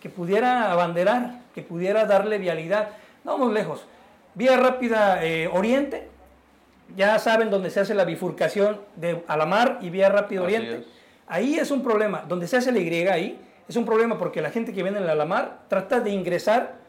que 0.00 0.08
pudiera 0.08 0.72
abanderar, 0.72 1.40
que 1.54 1.60
pudiera 1.60 2.06
darle 2.06 2.38
vialidad. 2.38 2.88
No 3.22 3.32
vamos 3.32 3.52
lejos. 3.52 3.84
Vía 4.34 4.56
rápida 4.56 5.22
eh, 5.22 5.50
Oriente, 5.52 6.08
ya 6.96 7.18
saben 7.18 7.50
dónde 7.50 7.68
se 7.68 7.80
hace 7.80 7.92
la 7.92 8.06
bifurcación 8.06 8.80
de 8.96 9.22
Alamar 9.28 9.78
y 9.82 9.90
Vía 9.90 10.08
rápida 10.08 10.40
Oriente 10.40 10.86
Ahí 11.26 11.56
es 11.56 11.70
un 11.70 11.82
problema. 11.82 12.24
Donde 12.26 12.48
se 12.48 12.56
hace 12.56 12.72
la 12.72 12.78
Y 12.78 13.06
ahí, 13.08 13.38
es 13.68 13.76
un 13.76 13.84
problema 13.84 14.16
porque 14.16 14.40
la 14.40 14.48
gente 14.48 14.72
que 14.72 14.82
viene 14.82 14.96
en 14.96 15.06
la 15.06 15.12
Alamar 15.12 15.58
trata 15.68 16.00
de 16.00 16.10
ingresar 16.10 16.80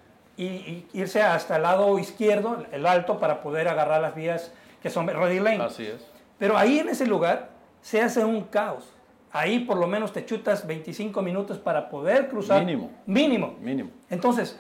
y, 0.46 0.88
irse 0.94 1.22
hasta 1.22 1.58
el 1.58 1.64
lado 1.64 1.98
izquierdo, 2.00 2.66
el 2.72 2.86
alto, 2.86 3.20
para 3.20 3.42
poder 3.42 3.68
agarrar 3.68 4.02
las 4.02 4.16
vías 4.16 4.52
que 4.82 4.90
son 4.90 5.08
ready 5.08 5.40
lane. 5.40 5.64
Así 5.64 5.86
es. 5.86 6.06
Pero 6.38 6.58
ahí 6.58 6.80
en 6.80 6.90
ese 6.90 7.06
lugar 7.06 7.50
se 7.82 8.02
hace 8.02 8.24
un 8.26 8.44
caos. 8.44 8.92
ahí 9.34 9.60
por 9.60 9.78
lo 9.78 9.88
menos 9.88 10.12
te 10.12 10.26
chutas 10.26 10.68
25 10.68 11.22
minutos 11.22 11.58
para 11.58 11.90
poder 11.90 12.28
cruzar. 12.28 12.66
Mínimo. 12.66 12.92
Mínimo. 13.06 13.56
Mínimo. 13.62 13.90
Entonces, 14.10 14.60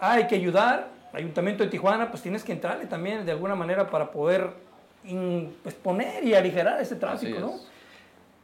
hay 0.00 0.26
que 0.26 0.36
ayudar. 0.36 0.88
Ayuntamiento 1.12 1.64
de 1.64 1.70
Tijuana, 1.70 2.10
pues 2.10 2.22
tienes 2.22 2.44
que 2.44 2.52
entrarle 2.52 2.86
también 2.86 3.24
de 3.24 3.32
alguna 3.32 3.54
manera 3.54 3.88
para 3.88 4.10
poder 4.10 4.50
pues, 5.62 5.74
poner 5.74 6.24
y 6.24 6.34
aligerar 6.34 6.80
ese 6.80 6.96
tráfico, 6.96 7.40
¿no? 7.40 7.54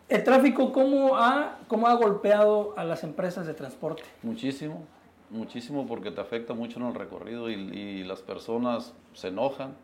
¿El 0.09 0.25
tráfico 0.25 0.73
cómo 0.73 1.17
ha, 1.17 1.59
cómo 1.69 1.87
ha 1.87 1.95
golpeado 1.95 2.75
a 2.77 2.85
las 2.85 3.03
empresas 3.03 3.47
de 3.47 3.55
transporte? 3.55 4.03
Muchísimo, 4.23 4.85
muchísimo 5.33 5.87
porque 5.87 6.11
te 6.11 6.21
afecta 6.21 6.55
mucho 6.55 6.79
en 6.79 6.87
el 6.87 6.95
recorrido 6.95 7.51
y, 7.51 7.55
y 7.55 8.05
las 8.05 8.21
personas 8.21 8.93
se 9.15 9.29
enojan 9.29 9.75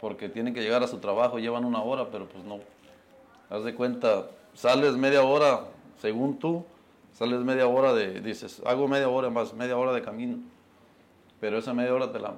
porque 0.00 0.28
tienen 0.28 0.54
que 0.54 0.62
llegar 0.62 0.82
a 0.82 0.86
su 0.86 0.98
trabajo, 0.98 1.38
llevan 1.38 1.64
una 1.64 1.82
hora, 1.82 2.10
pero 2.10 2.26
pues 2.26 2.44
no. 2.44 2.60
Haz 3.50 3.64
de 3.64 3.74
cuenta, 3.74 4.26
sales 4.54 4.96
media 4.96 5.22
hora, 5.22 5.64
según 6.00 6.38
tú, 6.38 6.64
sales 7.12 7.40
media 7.40 7.66
hora 7.66 7.92
de, 7.92 8.20
dices, 8.20 8.62
hago 8.64 8.88
media 8.88 9.08
hora 9.08 9.30
más, 9.30 9.54
media 9.54 9.76
hora 9.76 9.92
de 9.92 10.02
camino, 10.02 10.38
pero 11.40 11.58
esa 11.58 11.74
media 11.74 11.94
hora 11.94 12.12
te 12.12 12.18
la, 12.18 12.34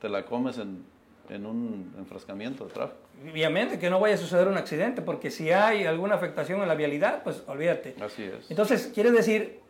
te 0.00 0.08
la 0.08 0.24
comes 0.24 0.58
en, 0.58 0.84
en 1.28 1.46
un 1.46 1.94
enfrascamiento 1.98 2.64
de 2.64 2.72
tráfico. 2.72 2.98
Obviamente 3.30 3.78
que 3.78 3.90
no 3.90 4.00
vaya 4.00 4.14
a 4.14 4.18
suceder 4.18 4.48
un 4.48 4.56
accidente, 4.56 5.02
porque 5.02 5.30
si 5.30 5.50
hay 5.50 5.84
alguna 5.84 6.14
afectación 6.14 6.62
en 6.62 6.68
la 6.68 6.74
vialidad, 6.74 7.22
pues 7.22 7.42
olvídate. 7.46 7.94
Así 8.00 8.24
es. 8.24 8.50
Entonces, 8.50 8.90
quiere 8.94 9.12
decir 9.12 9.61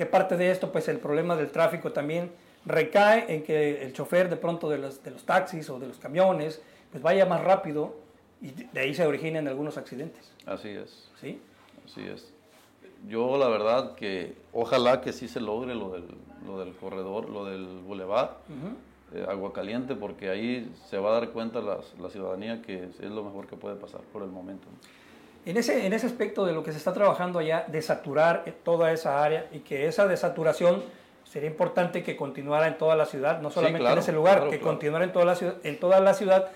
que 0.00 0.06
parte 0.06 0.38
de 0.38 0.50
esto, 0.50 0.72
pues 0.72 0.88
el 0.88 0.98
problema 0.98 1.36
del 1.36 1.50
tráfico 1.50 1.92
también 1.92 2.32
recae 2.64 3.34
en 3.34 3.42
que 3.42 3.82
el 3.82 3.92
chofer 3.92 4.30
de 4.30 4.36
pronto 4.36 4.70
de 4.70 4.78
los, 4.78 5.02
de 5.02 5.10
los 5.10 5.24
taxis 5.24 5.68
o 5.68 5.78
de 5.78 5.88
los 5.88 5.98
camiones, 5.98 6.62
pues 6.90 7.02
vaya 7.02 7.26
más 7.26 7.44
rápido 7.44 7.96
y 8.40 8.50
de 8.50 8.80
ahí 8.80 8.94
se 8.94 9.06
originan 9.06 9.46
algunos 9.46 9.76
accidentes. 9.76 10.32
Así 10.46 10.70
es. 10.70 11.10
¿Sí? 11.20 11.38
Así 11.84 12.00
es. 12.00 12.32
Yo 13.10 13.36
la 13.36 13.48
verdad 13.48 13.94
que 13.94 14.32
ojalá 14.54 15.02
que 15.02 15.12
sí 15.12 15.28
se 15.28 15.38
logre 15.38 15.74
lo 15.74 15.90
del, 15.90 16.06
lo 16.46 16.58
del 16.60 16.74
corredor, 16.76 17.28
lo 17.28 17.44
del 17.44 17.66
bulevar, 17.80 18.38
eh, 19.12 19.26
agua 19.28 19.52
caliente, 19.52 19.96
porque 19.96 20.30
ahí 20.30 20.74
se 20.88 20.96
va 20.96 21.10
a 21.10 21.20
dar 21.20 21.28
cuenta 21.28 21.60
la, 21.60 21.80
la 22.00 22.08
ciudadanía 22.08 22.62
que 22.62 22.84
es, 22.84 23.00
lo 23.00 23.22
mejor 23.22 23.46
que 23.46 23.56
puede 23.56 23.76
pasar 23.76 24.00
por 24.14 24.22
el 24.22 24.30
momento. 24.30 24.66
En 25.46 25.56
ese, 25.56 25.86
en 25.86 25.92
ese 25.92 26.06
aspecto 26.06 26.44
de 26.44 26.52
lo 26.52 26.62
que 26.62 26.72
se 26.72 26.78
está 26.78 26.92
trabajando 26.92 27.38
allá, 27.38 27.64
de 27.66 27.80
saturar 27.80 28.44
toda 28.62 28.92
esa 28.92 29.22
área 29.22 29.46
y 29.52 29.60
que 29.60 29.86
esa 29.86 30.06
desaturación 30.06 30.82
sería 31.24 31.48
importante 31.48 32.02
que 32.02 32.16
continuara 32.16 32.66
en 32.66 32.76
toda 32.76 32.96
la 32.96 33.06
ciudad, 33.06 33.40
no 33.40 33.50
solamente 33.50 33.90
en 33.90 33.98
ese 33.98 34.12
lugar, 34.12 34.50
que 34.50 34.60
continuara 34.60 35.04
en 35.04 35.12
toda 35.12 35.24
la 35.24 35.34
ciudad, 35.34 35.54
en 35.62 35.78
toda 35.78 36.00
la 36.00 36.12
ciudad 36.12 36.50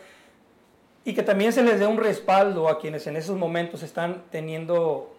y 1.04 1.14
que 1.14 1.22
también 1.22 1.52
se 1.52 1.62
les 1.62 1.78
dé 1.78 1.86
un 1.86 1.98
respaldo 1.98 2.68
a 2.68 2.78
quienes 2.78 3.06
en 3.06 3.16
esos 3.16 3.36
momentos 3.36 3.82
están 3.82 4.22
teniendo 4.30 5.14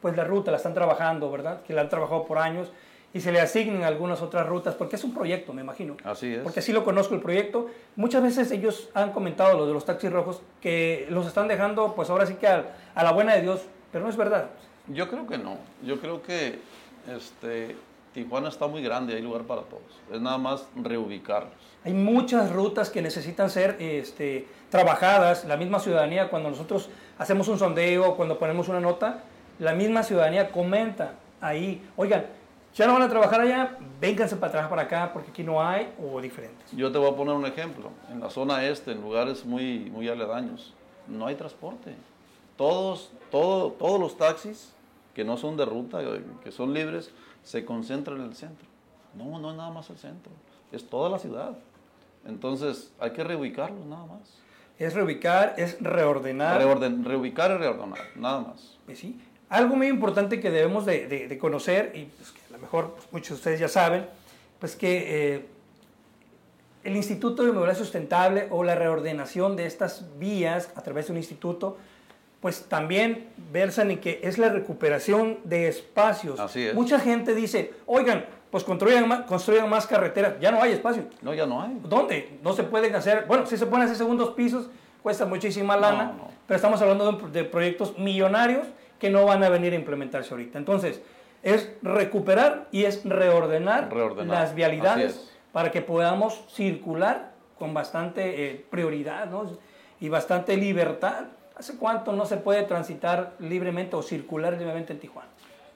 pues 0.00 0.16
la 0.16 0.24
ruta, 0.24 0.50
la 0.50 0.58
están 0.58 0.74
trabajando, 0.74 1.30
¿verdad? 1.30 1.62
Que 1.62 1.72
la 1.72 1.80
han 1.80 1.88
trabajado 1.88 2.24
por 2.24 2.38
años 2.38 2.70
y 3.14 3.20
se 3.20 3.32
le 3.32 3.40
asignen 3.40 3.84
algunas 3.84 4.22
otras 4.22 4.46
rutas, 4.46 4.74
porque 4.74 4.96
es 4.96 5.04
un 5.04 5.12
proyecto, 5.12 5.52
me 5.52 5.62
imagino. 5.62 5.96
Así 6.04 6.34
es. 6.34 6.40
Porque 6.40 6.60
así 6.60 6.72
lo 6.72 6.84
conozco 6.84 7.14
el 7.14 7.20
proyecto. 7.20 7.68
Muchas 7.96 8.22
veces 8.22 8.50
ellos 8.50 8.88
han 8.94 9.12
comentado, 9.12 9.58
los 9.58 9.68
de 9.68 9.74
los 9.74 9.84
taxis 9.84 10.10
rojos, 10.10 10.40
que 10.60 11.06
los 11.10 11.26
están 11.26 11.48
dejando, 11.48 11.94
pues 11.94 12.08
ahora 12.10 12.26
sí 12.26 12.34
que 12.34 12.46
a, 12.46 12.74
a 12.94 13.04
la 13.04 13.12
buena 13.12 13.34
de 13.34 13.42
Dios, 13.42 13.62
pero 13.90 14.04
no 14.04 14.10
es 14.10 14.16
verdad. 14.16 14.50
Yo 14.88 15.08
creo 15.08 15.26
que 15.26 15.38
no. 15.38 15.58
Yo 15.84 16.00
creo 16.00 16.22
que 16.22 16.58
este, 17.14 17.76
Tijuana 18.14 18.48
está 18.48 18.66
muy 18.66 18.82
grande, 18.82 19.14
hay 19.14 19.22
lugar 19.22 19.42
para 19.42 19.62
todos. 19.62 19.82
Es 20.12 20.20
nada 20.20 20.38
más 20.38 20.66
reubicarlos. 20.76 21.52
Hay 21.84 21.92
muchas 21.92 22.52
rutas 22.52 22.90
que 22.90 23.02
necesitan 23.02 23.50
ser 23.50 23.76
este, 23.80 24.46
trabajadas. 24.70 25.44
La 25.44 25.56
misma 25.56 25.80
ciudadanía, 25.80 26.30
cuando 26.30 26.50
nosotros 26.50 26.88
hacemos 27.18 27.48
un 27.48 27.58
sondeo, 27.58 28.16
cuando 28.16 28.38
ponemos 28.38 28.68
una 28.68 28.80
nota, 28.80 29.24
la 29.58 29.74
misma 29.74 30.02
ciudadanía 30.02 30.50
comenta 30.50 31.14
ahí, 31.40 31.82
oigan, 31.96 32.26
ya 32.74 32.86
no 32.86 32.94
van 32.94 33.02
a 33.02 33.08
trabajar 33.08 33.40
allá, 33.40 33.76
vénganse 34.00 34.36
para 34.36 34.52
trabajar 34.52 34.70
para 34.70 34.82
acá 34.82 35.12
porque 35.12 35.30
aquí 35.30 35.42
no 35.42 35.62
hay 35.62 35.92
o 36.02 36.20
diferentes. 36.20 36.70
Yo 36.72 36.90
te 36.90 36.98
voy 36.98 37.10
a 37.10 37.16
poner 37.16 37.34
un 37.34 37.44
ejemplo. 37.44 37.90
En 38.10 38.20
la 38.20 38.30
zona 38.30 38.64
este, 38.64 38.92
en 38.92 39.02
lugares 39.02 39.44
muy, 39.44 39.90
muy 39.90 40.08
aledaños, 40.08 40.74
no 41.06 41.26
hay 41.26 41.34
transporte. 41.34 41.94
Todos, 42.56 43.12
todo, 43.30 43.72
todos 43.72 44.00
los 44.00 44.16
taxis 44.16 44.72
que 45.14 45.24
no 45.24 45.36
son 45.36 45.56
de 45.56 45.64
ruta, 45.64 46.00
que 46.42 46.50
son 46.50 46.72
libres, 46.72 47.10
se 47.42 47.64
concentra 47.64 48.14
en 48.14 48.22
el 48.22 48.34
centro. 48.34 48.66
No, 49.14 49.38
no 49.38 49.50
es 49.50 49.56
nada 49.56 49.70
más 49.70 49.90
el 49.90 49.98
centro, 49.98 50.32
es 50.70 50.88
toda 50.88 51.10
la 51.10 51.18
ciudad. 51.18 51.56
Entonces 52.24 52.92
hay 52.98 53.10
que 53.10 53.24
reubicarlos 53.24 53.84
nada 53.84 54.06
más. 54.06 54.38
Es 54.78 54.94
reubicar, 54.94 55.54
es 55.58 55.80
reordenar. 55.80 56.60
reubicar 57.04 57.50
y 57.50 57.56
reordenar, 57.58 58.00
nada 58.16 58.40
más. 58.40 58.78
Pues 58.86 58.98
sí. 58.98 59.20
Algo 59.52 59.76
muy 59.76 59.88
importante 59.88 60.40
que 60.40 60.50
debemos 60.50 60.86
de, 60.86 61.38
conocer, 61.38 61.92
y 61.94 62.04
pues 62.04 62.30
que 62.30 62.40
a 62.48 62.56
lo 62.56 62.58
mejor 62.58 62.94
pues, 62.94 63.06
muchos 63.12 63.28
de 63.28 63.34
ustedes 63.34 63.60
ya 63.60 63.68
saben, 63.68 64.06
pues 64.58 64.76
que 64.76 65.34
eh, 65.34 65.46
el 66.84 66.96
Instituto 66.96 67.44
de 67.44 67.52
Movilidad 67.52 67.76
Sustentable 67.76 68.48
o 68.50 68.64
la 68.64 68.74
reordenación 68.74 69.54
de 69.56 69.66
estas 69.66 70.06
vías 70.18 70.70
a 70.74 70.82
través 70.82 71.06
de 71.06 71.12
un 71.12 71.18
instituto 71.18 71.76
pues 72.40 72.64
también 72.64 73.28
versan 73.52 73.90
en 73.90 74.00
que 74.00 74.20
es 74.24 74.38
la 74.38 74.48
recuperación 74.48 75.38
de 75.44 75.68
espacios. 75.68 76.40
Así 76.40 76.66
es. 76.66 76.74
Mucha 76.74 76.98
gente 76.98 77.36
dice, 77.36 77.74
oigan, 77.86 78.24
pues 78.50 78.64
construyan 78.64 79.06
más, 79.06 79.20
construyan 79.26 79.70
más 79.70 79.86
carreteras. 79.86 80.40
Ya 80.40 80.50
no 80.50 80.60
hay 80.60 80.72
espacio. 80.72 81.04
No, 81.20 81.34
ya 81.34 81.46
no 81.46 81.62
hay. 81.62 81.78
¿Dónde? 81.84 82.38
No 82.42 82.52
se 82.54 82.64
pueden 82.64 82.94
hacer, 82.96 83.26
bueno, 83.28 83.46
si 83.46 83.56
se 83.56 83.66
pueden 83.66 83.84
hacer 83.84 83.96
segundos 83.96 84.30
pisos, 84.30 84.70
cuesta 85.02 85.26
muchísima 85.26 85.76
lana, 85.76 86.14
pero 86.46 86.56
estamos 86.56 86.80
hablando 86.80 87.12
de, 87.12 87.44
proyectos 87.44 87.98
millonarios 87.98 88.66
que 89.02 89.10
no 89.10 89.24
van 89.24 89.42
a 89.42 89.48
venir 89.48 89.72
a 89.72 89.74
implementarse 89.74 90.32
ahorita. 90.32 90.58
Entonces, 90.58 91.02
es 91.42 91.72
recuperar 91.82 92.68
y 92.70 92.84
es 92.84 93.04
reordenar, 93.04 93.92
reordenar. 93.92 94.38
las 94.38 94.54
vialidades 94.54 95.28
para 95.50 95.72
que 95.72 95.82
podamos 95.82 96.44
circular 96.48 97.32
con 97.58 97.74
bastante 97.74 98.46
eh, 98.46 98.64
prioridad 98.70 99.28
¿no? 99.28 99.58
y 99.98 100.08
bastante 100.08 100.56
libertad. 100.56 101.24
¿Hace 101.56 101.78
cuánto 101.78 102.12
no 102.12 102.26
se 102.26 102.36
puede 102.36 102.62
transitar 102.62 103.34
libremente 103.40 103.96
o 103.96 104.02
circular 104.02 104.52
libremente 104.52 104.92
en 104.92 105.00
Tijuana? 105.00 105.28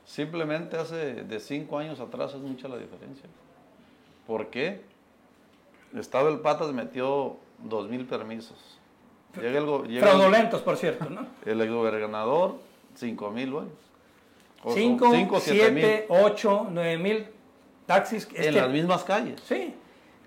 Simplemente 0.04 0.76
hace 0.76 1.24
de 1.24 1.40
cinco 1.40 1.80
años 1.80 1.98
atrás 1.98 2.32
es 2.32 2.40
mucha 2.40 2.68
la 2.68 2.76
diferencia. 2.76 3.28
¿Por 4.24 4.50
qué? 4.50 4.82
El 5.92 5.98
Estado 5.98 6.26
del 6.26 6.38
Patas 6.38 6.72
metió 6.72 7.38
dos 7.58 7.88
mil 7.88 8.06
permisos. 8.06 8.78
Llega 9.34 9.58
el, 9.58 9.88
llega 9.88 10.06
Fraudulentos, 10.06 10.60
el, 10.60 10.64
por 10.64 10.76
cierto, 10.76 11.10
¿no? 11.10 11.26
El 11.44 11.60
exgobernador 11.60 12.54
5 12.96 13.30
mil 13.30 13.50
dólares. 13.50 13.74
5, 14.68 15.40
7, 15.40 16.06
8, 16.08 16.66
9 16.70 16.98
mil 16.98 17.26
taxis. 17.86 18.28
En 18.34 18.36
este, 18.36 18.52
las 18.52 18.70
mismas 18.70 19.04
calles. 19.04 19.40
Sí. 19.46 19.74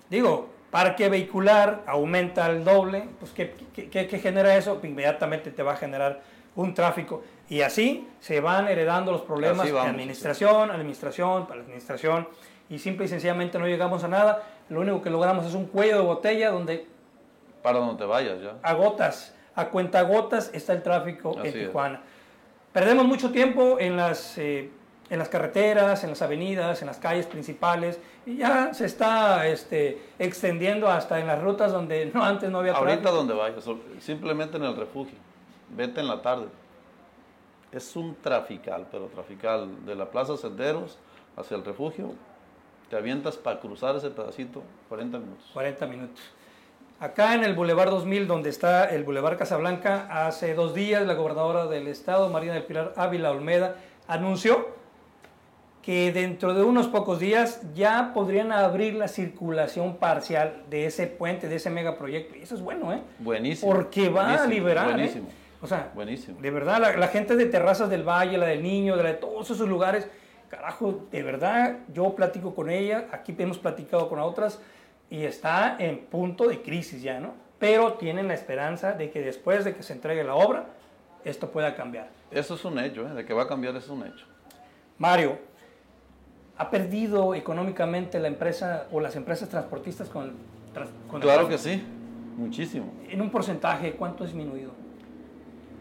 Digo, 0.09 0.49
parque 0.71 1.09
vehicular 1.09 1.83
aumenta 1.85 2.45
al 2.45 2.63
doble, 2.63 3.09
pues 3.19 3.31
¿qué, 3.31 3.53
qué, 3.73 3.89
qué 3.89 4.19
genera 4.19 4.55
eso? 4.55 4.79
Pues, 4.79 4.91
inmediatamente 4.91 5.51
te 5.51 5.63
va 5.63 5.73
a 5.73 5.75
generar 5.75 6.21
un 6.55 6.73
tráfico. 6.73 7.23
Y 7.49 7.61
así 7.61 8.07
se 8.19 8.39
van 8.41 8.67
heredando 8.67 9.11
los 9.11 9.21
problemas 9.21 9.71
de 9.71 9.77
administración, 9.77 10.71
administración, 10.71 11.47
para 11.47 11.61
administración, 11.61 12.27
y 12.69 12.77
simple 12.77 13.05
y 13.05 13.07
sencillamente 13.07 13.57
no 13.57 13.67
llegamos 13.67 14.03
a 14.03 14.07
nada. 14.07 14.43
Lo 14.69 14.81
único 14.81 15.01
que 15.01 15.09
logramos 15.09 15.45
es 15.45 15.55
un 15.55 15.65
cuello 15.65 15.97
de 15.97 16.03
botella 16.03 16.51
donde... 16.51 16.85
Para 17.63 17.79
donde 17.79 17.95
te 17.95 18.05
vayas 18.05 18.39
ya. 18.41 18.55
A 18.61 18.73
gotas, 18.73 19.33
a 19.55 19.69
está 20.53 20.73
el 20.73 20.83
tráfico 20.83 21.35
en 21.43 21.51
Tijuana. 21.51 22.01
Perdemos 22.73 23.05
mucho 23.05 23.31
tiempo 23.31 23.77
en 23.79 23.97
las... 23.97 24.37
Eh, 24.37 24.71
en 25.09 25.17
las 25.17 25.29
carreteras, 25.29 26.03
en 26.03 26.11
las 26.11 26.21
avenidas, 26.21 26.81
en 26.81 26.87
las 26.87 26.97
calles 26.97 27.25
principales, 27.25 27.99
y 28.25 28.37
ya 28.37 28.73
se 28.73 28.85
está 28.85 29.47
este, 29.47 30.01
extendiendo 30.19 30.87
hasta 30.87 31.19
en 31.19 31.27
las 31.27 31.41
rutas 31.41 31.71
donde 31.71 32.05
no, 32.13 32.23
antes 32.23 32.49
no 32.49 32.59
había 32.59 32.73
Ahorita 32.73 33.09
donde 33.09 33.33
vayas, 33.33 33.65
simplemente 33.99 34.57
en 34.57 34.63
el 34.65 34.75
refugio, 34.75 35.17
vete 35.75 35.99
en 35.99 36.07
la 36.07 36.21
tarde. 36.21 36.45
Es 37.71 37.95
un 37.95 38.15
trafical, 38.15 38.87
pero 38.91 39.07
trafical, 39.07 39.85
de 39.85 39.95
la 39.95 40.09
Plaza 40.09 40.37
Senderos 40.37 40.97
hacia 41.35 41.57
el 41.57 41.65
refugio, 41.65 42.13
te 42.89 42.95
avientas 42.95 43.37
para 43.37 43.59
cruzar 43.59 43.95
ese 43.95 44.09
pedacito 44.09 44.63
40 44.89 45.19
minutos. 45.19 45.49
40 45.53 45.85
minutos. 45.87 46.21
Acá 46.99 47.33
en 47.33 47.45
el 47.45 47.55
Boulevard 47.55 47.91
2000, 47.91 48.27
donde 48.27 48.49
está 48.49 48.83
el 48.83 49.05
Boulevard 49.05 49.37
Casablanca, 49.37 50.09
hace 50.27 50.53
dos 50.53 50.73
días 50.73 51.07
la 51.07 51.13
gobernadora 51.13 51.67
del 51.67 51.87
estado, 51.87 52.27
Marina 52.27 52.53
del 52.53 52.63
Pilar 52.63 52.91
Ávila 52.97 53.31
Olmeda, 53.31 53.77
anunció 54.05 54.67
que 55.81 56.11
dentro 56.11 56.53
de 56.53 56.61
unos 56.61 56.87
pocos 56.87 57.19
días 57.19 57.61
ya 57.73 58.11
podrían 58.13 58.51
abrir 58.51 58.95
la 58.95 59.07
circulación 59.07 59.95
parcial 59.95 60.63
de 60.69 60.87
ese 60.87 61.07
puente, 61.07 61.47
de 61.47 61.55
ese 61.55 61.69
megaproyecto. 61.69 62.35
Y 62.35 62.41
eso 62.41 62.55
es 62.55 62.61
bueno, 62.61 62.91
¿eh? 62.91 62.99
Buenísimo. 63.19 63.71
Porque 63.71 64.09
va 64.09 64.43
a 64.43 64.45
liberar. 64.45 64.89
¿eh? 64.89 64.93
Buenísimo. 64.93 65.29
O 65.61 65.67
sea, 65.67 65.91
buenísimo. 65.95 66.41
de 66.41 66.51
verdad, 66.51 66.95
la, 66.97 67.07
gente 67.07 67.37
de 67.37 67.45
Terrazas 67.45 67.89
del 67.89 68.03
Valle, 68.03 68.37
la 68.37 68.47
del 68.47 68.61
Niño, 68.61 68.97
de, 68.97 69.13
todos 69.13 69.49
esos 69.49 69.69
lugares, 69.69 70.05
carajo, 70.49 71.07
de 71.11 71.23
verdad, 71.23 71.77
yo 71.93 72.13
platico 72.13 72.53
con 72.53 72.69
ella, 72.69 73.07
aquí 73.13 73.33
hemos 73.37 73.57
platicado 73.57 74.09
con 74.09 74.19
otras, 74.19 74.59
y 75.09 75.23
está 75.23 75.75
en 75.79 75.99
punto 75.99 76.47
de 76.47 76.61
crisis 76.61 77.01
ya, 77.01 77.19
¿no? 77.19 77.33
Pero 77.57 77.93
tienen 77.93 78.27
la 78.27 78.33
esperanza 78.33 78.93
de 78.93 79.09
que 79.09 79.21
después 79.21 79.65
de 79.65 79.75
que 79.75 79.83
se 79.83 79.93
entregue 79.93 80.23
la 80.23 80.35
obra, 80.35 80.67
esto 81.25 81.49
pueda 81.49 81.75
cambiar. 81.75 82.09
Eso 82.31 82.55
es 82.55 82.63
un 82.63 82.79
hecho, 82.79 83.07
¿eh? 83.07 83.13
de 83.13 83.25
que 83.25 83.33
va 83.33 83.43
a 83.43 83.47
cambiar 83.47 83.75
es 83.75 83.89
un 83.89 84.05
hecho. 84.05 84.25
Mario, 84.97 85.37
¿ha 86.57 86.69
perdido 86.69 87.33
económicamente 87.35 88.19
la 88.19 88.27
empresa 88.27 88.87
o 88.91 88.99
las 88.99 89.15
empresas 89.15 89.49
transportistas 89.49 90.09
con, 90.09 90.33
con 91.09 91.19
Claro 91.21 91.49
que 91.49 91.57
sí, 91.57 91.83
muchísimo. 92.37 92.93
En 93.09 93.21
un 93.21 93.29
porcentaje, 93.29 93.93
¿cuánto 93.93 94.23
ha 94.23 94.27
disminuido? 94.27 94.71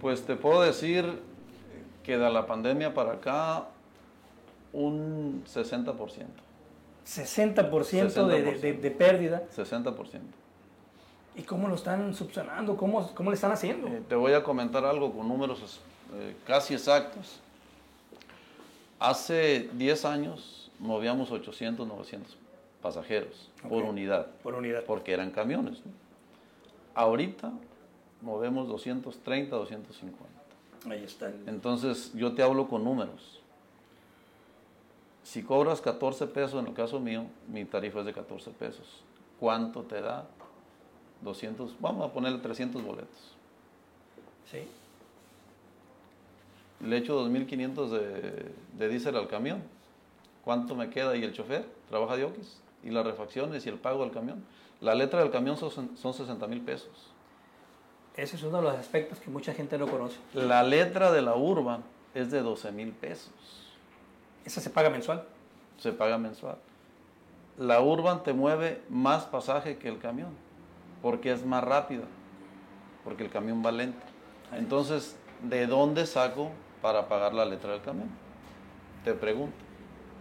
Pues 0.01 0.25
te 0.25 0.37
puedo 0.37 0.63
decir 0.63 1.21
que 2.03 2.17
de 2.17 2.31
la 2.31 2.47
pandemia 2.47 2.95
para 2.95 3.13
acá, 3.13 3.67
un 4.73 5.45
60%. 5.45 6.48
60%, 7.09 8.27
De, 8.27 8.73
de, 8.75 8.91
pérdida. 8.91 9.43
60%. 9.57 10.21
¿Y 11.37 11.43
cómo 11.43 11.69
lo 11.69 11.75
están 11.75 12.15
subsanando? 12.15 12.77
¿Cómo, 12.77 13.15
cómo 13.15 13.31
le 13.31 13.35
están 13.35 13.53
haciendo? 13.53 13.89
Eh, 13.89 14.03
te 14.07 14.15
voy 14.15 14.35
a 14.35 14.43
comentar 14.43 14.85
algo 14.85 15.13
con 15.13 15.27
números 15.27 15.81
eh, 16.15 16.37
casi 16.47 16.75
exactos. 16.75 17.41
Hace 18.99 19.71
10 19.73 20.05
años 20.05 20.71
movíamos 20.79 21.31
800, 21.31 21.87
900 21.87 22.37
pasajeros 22.83 23.51
por 23.67 23.85
unidad. 23.85 24.27
Por 24.43 24.55
unidad. 24.55 24.85
Porque 24.85 25.13
eran 25.13 25.31
camiones. 25.31 25.79
Ahorita 26.95 27.53
movemos 28.21 28.69
230, 28.69 29.57
250. 29.57 30.39
Ahí 30.91 31.05
está. 31.05 31.33
Entonces 31.47 32.13
yo 32.15 32.35
te 32.35 32.43
hablo 32.43 32.69
con 32.69 32.85
números. 32.85 33.41
Si 35.29 35.43
cobras 35.43 35.83
14 35.83 36.27
pesos, 36.29 36.59
en 36.59 36.69
el 36.69 36.73
caso 36.73 36.99
mío, 37.01 37.27
mi 37.49 37.67
tarifa 37.67 38.01
es 38.01 38.07
de 38.07 38.15
14 38.15 38.51
pesos. 38.53 39.03
¿Cuánto 39.39 39.83
te 39.83 40.01
da? 40.01 40.27
200, 41.21 41.79
vamos 41.81 42.09
a 42.09 42.15
ponerle 42.15 42.39
300 42.39 42.83
boletos. 42.83 43.37
Sí. 44.51 44.61
Le 46.81 46.97
echo 46.97 47.29
2.500 47.29 47.89
de, 47.91 48.53
de 48.73 48.89
diésel 48.89 49.17
al 49.17 49.29
camión. 49.29 49.63
¿Cuánto 50.47 50.75
me 50.75 50.89
queda? 50.89 51.15
¿Y 51.15 51.23
el 51.23 51.35
chofer? 51.35 51.69
¿Trabaja 51.91 52.17
de 52.17 52.25
oquis? 52.25 52.63
¿Y 52.83 52.89
las 52.89 53.05
refacciones 53.05 53.67
y 53.67 53.69
el 53.69 53.77
pago 53.77 54.05
del 54.05 54.13
camión? 54.13 54.43
La 54.81 54.95
letra 54.95 55.21
del 55.21 55.31
camión 55.31 55.59
son, 55.59 55.95
son 55.95 56.15
60 56.15 56.47
mil 56.47 56.63
pesos. 56.63 57.13
Ese 58.17 58.37
es 58.37 58.43
uno 58.45 58.63
de 58.63 58.63
los 58.63 58.77
aspectos 58.77 59.19
que 59.19 59.29
mucha 59.29 59.53
gente 59.53 59.77
no 59.77 59.89
conoce. 59.89 60.17
La 60.33 60.63
letra 60.63 61.13
de 61.13 61.21
la 61.21 61.37
urban 61.37 61.85
es 62.15 62.31
de 62.31 62.41
12 62.41 62.73
mil 62.73 62.93
pesos. 62.93 63.68
¿Esa 64.49 64.63
se 64.63 64.71
paga 64.71 64.89
mensual? 64.89 65.25
Se 65.77 65.93
paga 65.93 66.17
mensual. 66.17 66.57
La 67.59 67.83
urban 67.83 68.23
te 68.23 68.33
mueve 68.33 68.81
más 68.89 69.25
pasaje 69.25 69.77
que 69.77 69.89
el 69.89 69.99
camión 69.99 70.31
porque 71.03 71.33
es 71.33 71.45
más 71.45 71.63
rápida, 71.63 72.05
porque 73.05 73.25
el 73.25 73.29
camión 73.29 73.63
va 73.63 73.73
lento. 73.73 74.07
Entonces, 74.53 75.19
¿de 75.43 75.67
dónde 75.67 76.07
saco 76.07 76.51
para 76.81 77.09
pagar 77.11 77.35
la 77.35 77.45
letra 77.45 77.73
del 77.73 77.83
camión? 77.83 78.09
Te 79.05 79.13
pregunto. 79.13 79.59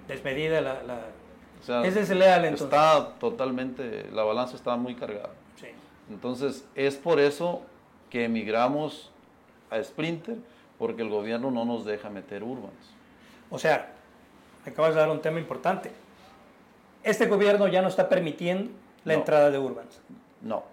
Desmedida 0.10 0.60
la... 0.60 0.84
la... 0.84 1.86
es 1.86 1.96
desleal 1.96 2.44
entonces. 2.44 2.66
Está 2.66 3.14
totalmente, 3.20 4.10
la 4.12 4.24
balanza 4.24 4.58
está 4.58 4.76
muy 4.76 4.96
cargada. 4.96 5.30
Sí. 5.56 5.68
Entonces, 6.10 6.68
es 6.76 6.98
por 6.98 7.22
eso 7.22 7.62
que 8.10 8.26
emigramos 8.26 9.10
a 9.70 9.82
Sprinter, 9.82 10.36
porque 10.78 11.02
el 11.02 11.10
gobierno 11.10 11.50
no 11.50 11.64
nos 11.64 11.86
deja 11.86 12.10
meter 12.10 12.44
urbans. 12.44 12.94
O 13.50 13.58
sea, 13.58 13.94
acabas 14.70 14.94
de 14.94 15.02
dar 15.02 15.10
un 15.10 15.22
tema 15.22 15.40
importante. 15.40 15.92
Este 17.04 17.28
gobierno 17.28 17.68
ya 17.68 17.82
no 17.82 17.88
está 17.88 18.10
permitiendo 18.10 18.72
la 19.06 19.14
entrada 19.14 19.50
de 19.50 19.60
urbans. 19.60 20.02
No. 20.42 20.64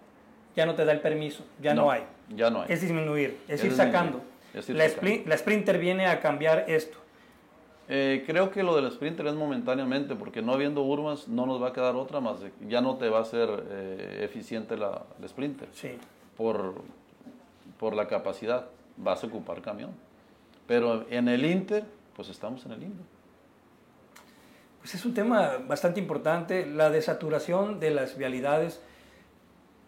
Ya 0.56 0.66
no 0.66 0.74
te 0.74 0.84
da 0.84 0.92
el 0.92 1.00
permiso, 1.00 1.44
ya 1.60 1.74
no, 1.74 1.90
hay. 1.90 2.02
Ya 2.28 2.50
no 2.50 2.62
hay. 2.62 2.66
Es 2.68 2.80
disminuir, 2.80 3.38
es, 3.48 3.64
ir 3.64 3.72
sacando. 3.72 4.20
la, 4.68 4.88
la, 5.26 5.36
Sprinter 5.36 5.78
viene 5.78 6.06
a 6.06 6.20
cambiar 6.20 6.64
esto. 6.68 6.98
Eh, 7.88 8.24
creo 8.26 8.50
que 8.50 8.62
lo 8.62 8.76
del 8.76 8.90
Sprinter 8.90 9.26
es 9.26 9.34
momentáneamente, 9.34 10.14
porque 10.14 10.40
no 10.40 10.52
habiendo 10.52 10.82
Urbans 10.82 11.28
no 11.28 11.44
nos 11.44 11.62
va 11.62 11.68
a 11.68 11.72
quedar 11.72 11.96
otra 11.96 12.20
más. 12.20 12.38
Ya 12.66 12.80
no 12.80 12.96
te 12.96 13.09
va 13.09 13.20
a 13.20 13.24
ser 13.24 13.48
eh, 13.68 14.20
eficiente 14.22 14.76
la, 14.76 15.02
el 15.20 15.28
Sprinter. 15.28 15.68
Sí. 15.72 15.98
Por, 16.37 16.83
por 17.78 17.94
la 17.94 18.07
capacidad. 18.07 18.66
Vas 18.96 19.24
a 19.24 19.26
ocupar 19.26 19.61
camión. 19.61 19.90
Pero 20.66 21.04
en 21.11 21.28
el 21.28 21.44
Inter, 21.44 21.85
pues 22.14 22.28
estamos 22.28 22.64
en 22.64 22.72
el 22.72 22.83
Inter. 22.85 23.07
Pues 24.85 24.97
es 24.97 25.07
un 25.07 25.14
tema 25.14 25.62
bastante 25.66 25.99
importante, 25.99 26.66
la 26.66 26.90
desaturación 26.90 27.81
de 27.81 27.90
las 27.90 28.18
vialidades 28.18 28.83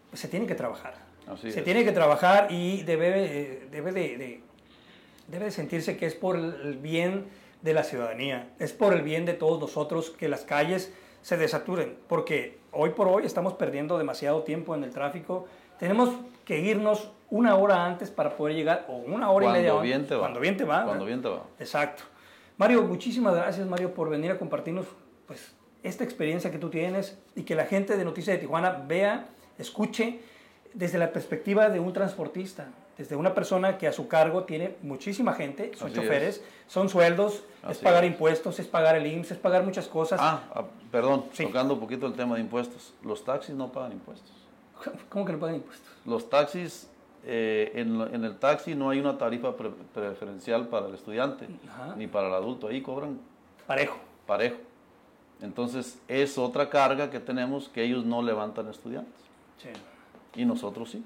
pues 0.09 0.19
se 0.19 0.27
tiene 0.27 0.47
que 0.47 0.55
trabajar. 0.55 0.95
se 1.37 1.61
tiene 1.61 1.85
que 1.85 1.91
trabajar 1.91 2.47
y 2.49 2.81
debe, 2.81 3.25
eh, 3.25 3.67
debe, 3.69 3.91
de, 3.91 4.41
debe 5.27 5.45
de 5.45 5.51
sentirse 5.51 5.97
que 5.97 6.07
es 6.07 6.15
por 6.15 6.35
el 6.35 6.79
bien 6.79 7.27
de 7.61 7.75
la 7.75 7.83
ciudadanía, 7.83 8.49
es 8.57 8.73
por 8.73 8.91
el 8.91 9.03
bien 9.03 9.25
de 9.25 9.33
todos 9.33 9.61
nosotros 9.61 10.09
que 10.09 10.29
las 10.29 10.45
calles 10.45 10.91
se 11.21 11.37
desaturen, 11.37 11.95
porque 12.07 12.57
hoy 12.71 12.89
por 12.89 13.07
hoy 13.07 13.23
estamos 13.23 13.53
perdiendo 13.53 13.99
demasiado 13.99 14.41
tiempo 14.41 14.73
en 14.73 14.83
el 14.83 14.89
tráfico. 14.89 15.45
Tenemos 15.77 16.09
que 16.43 16.57
irnos 16.57 17.11
una 17.29 17.55
hora 17.55 17.85
antes 17.85 18.09
para 18.09 18.35
poder 18.35 18.55
llegar, 18.55 18.87
o 18.89 18.93
una 18.93 19.29
hora 19.29 19.45
y 19.45 19.49
media 19.49 19.73
antes. 19.73 19.83
Bien 19.83 20.07
te 20.07 20.15
va. 20.15 20.21
Cuando 20.21 20.39
bien 20.39 20.57
te 20.57 20.63
va. 20.63 20.85
Cuando 20.85 21.05
bien 21.05 21.21
te 21.21 21.29
va. 21.29 21.43
Exacto. 21.59 22.01
Mario, 22.57 22.83
muchísimas 22.83 23.35
gracias, 23.35 23.67
Mario, 23.67 23.93
por 23.93 24.09
venir 24.09 24.31
a 24.31 24.39
compartirnos 24.39 24.87
pues, 25.27 25.53
esta 25.83 26.03
experiencia 26.03 26.51
que 26.51 26.57
tú 26.57 26.69
tienes 26.69 27.17
y 27.35 27.43
que 27.43 27.53
la 27.53 27.65
gente 27.65 27.95
de 27.95 28.03
Noticias 28.03 28.35
de 28.35 28.41
Tijuana 28.41 28.83
vea 28.87 29.27
escuche 29.59 30.19
desde 30.73 30.97
la 30.97 31.11
perspectiva 31.11 31.69
de 31.69 31.79
un 31.79 31.93
transportista, 31.93 32.69
desde 32.97 33.15
una 33.15 33.35
persona 33.35 33.77
que 33.77 33.87
a 33.87 33.93
su 33.93 34.07
cargo 34.07 34.43
tiene 34.43 34.75
muchísima 34.81 35.33
gente, 35.33 35.71
son 35.75 35.93
choferes, 35.93 36.43
son 36.67 36.89
sueldos, 36.89 37.43
es 37.69 37.77
pagar 37.77 38.05
impuestos, 38.05 38.59
es 38.59 38.67
pagar 38.67 38.95
el 38.95 39.05
IMSS, 39.05 39.31
es 39.31 39.37
pagar 39.37 39.63
muchas 39.63 39.87
cosas. 39.87 40.19
Ah, 40.21 40.41
ah 40.53 40.65
perdón, 40.91 41.25
tocando 41.37 41.75
un 41.75 41.79
poquito 41.79 42.07
el 42.07 42.13
tema 42.13 42.35
de 42.35 42.41
impuestos. 42.41 42.93
Los 43.03 43.23
taxis 43.23 43.53
no 43.53 43.71
pagan 43.71 43.93
impuestos. 43.93 44.33
¿Cómo 45.09 45.25
que 45.25 45.33
no 45.33 45.39
pagan 45.39 45.55
impuestos? 45.55 45.87
Los 46.05 46.27
taxis, 46.27 46.89
eh, 47.29 47.73
en, 47.75 48.23
el 48.23 48.37
taxi 48.37 48.73
no 48.73 48.89
hay 48.89 49.01
una 49.01 49.17
tarifa 49.17 49.53
preferencial 49.57 50.69
para 50.69 50.87
el 50.87 50.93
estudiante, 50.93 51.45
ni 51.97 52.07
para 52.07 52.29
el 52.29 52.33
adulto. 52.33 52.69
Ahí 52.69 52.81
cobran... 52.81 53.19
Parejo. 53.67 53.97
Parejo. 54.25 54.55
Entonces 55.41 55.99
es 56.07 56.37
otra 56.37 56.69
carga 56.69 57.09
que 57.09 57.19
tenemos 57.19 57.67
que 57.67 57.83
ellos 57.83 58.05
no 58.05 58.21
levantan 58.21 58.69
estudiantes. 58.69 59.13
Y 60.35 60.45
nosotros 60.45 60.89
sí. 60.91 61.03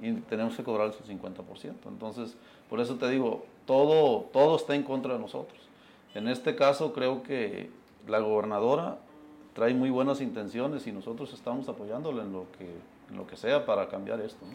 Y 0.00 0.12
tenemos 0.12 0.56
que 0.56 0.64
cobrar 0.64 0.94
su 0.94 1.04
50%. 1.04 1.74
Entonces, 1.88 2.34
por 2.70 2.80
eso 2.80 2.94
te 2.94 3.10
digo, 3.10 3.44
todo, 3.66 4.30
todo 4.32 4.56
está 4.56 4.74
en 4.74 4.82
contra 4.82 5.12
de 5.12 5.18
nosotros. 5.18 5.60
En 6.14 6.26
este 6.26 6.56
caso 6.56 6.94
creo 6.94 7.22
que 7.22 7.68
la 8.08 8.20
gobernadora 8.20 8.96
trae 9.52 9.74
muy 9.74 9.90
buenas 9.90 10.22
intenciones 10.22 10.86
y 10.86 10.92
nosotros 10.92 11.34
estamos 11.34 11.68
apoyándola 11.68 12.22
en 12.22 12.32
lo 12.32 12.46
que, 12.56 12.64
en 13.10 13.16
lo 13.18 13.26
que 13.26 13.36
sea 13.36 13.66
para 13.66 13.88
cambiar 13.88 14.20
esto. 14.20 14.46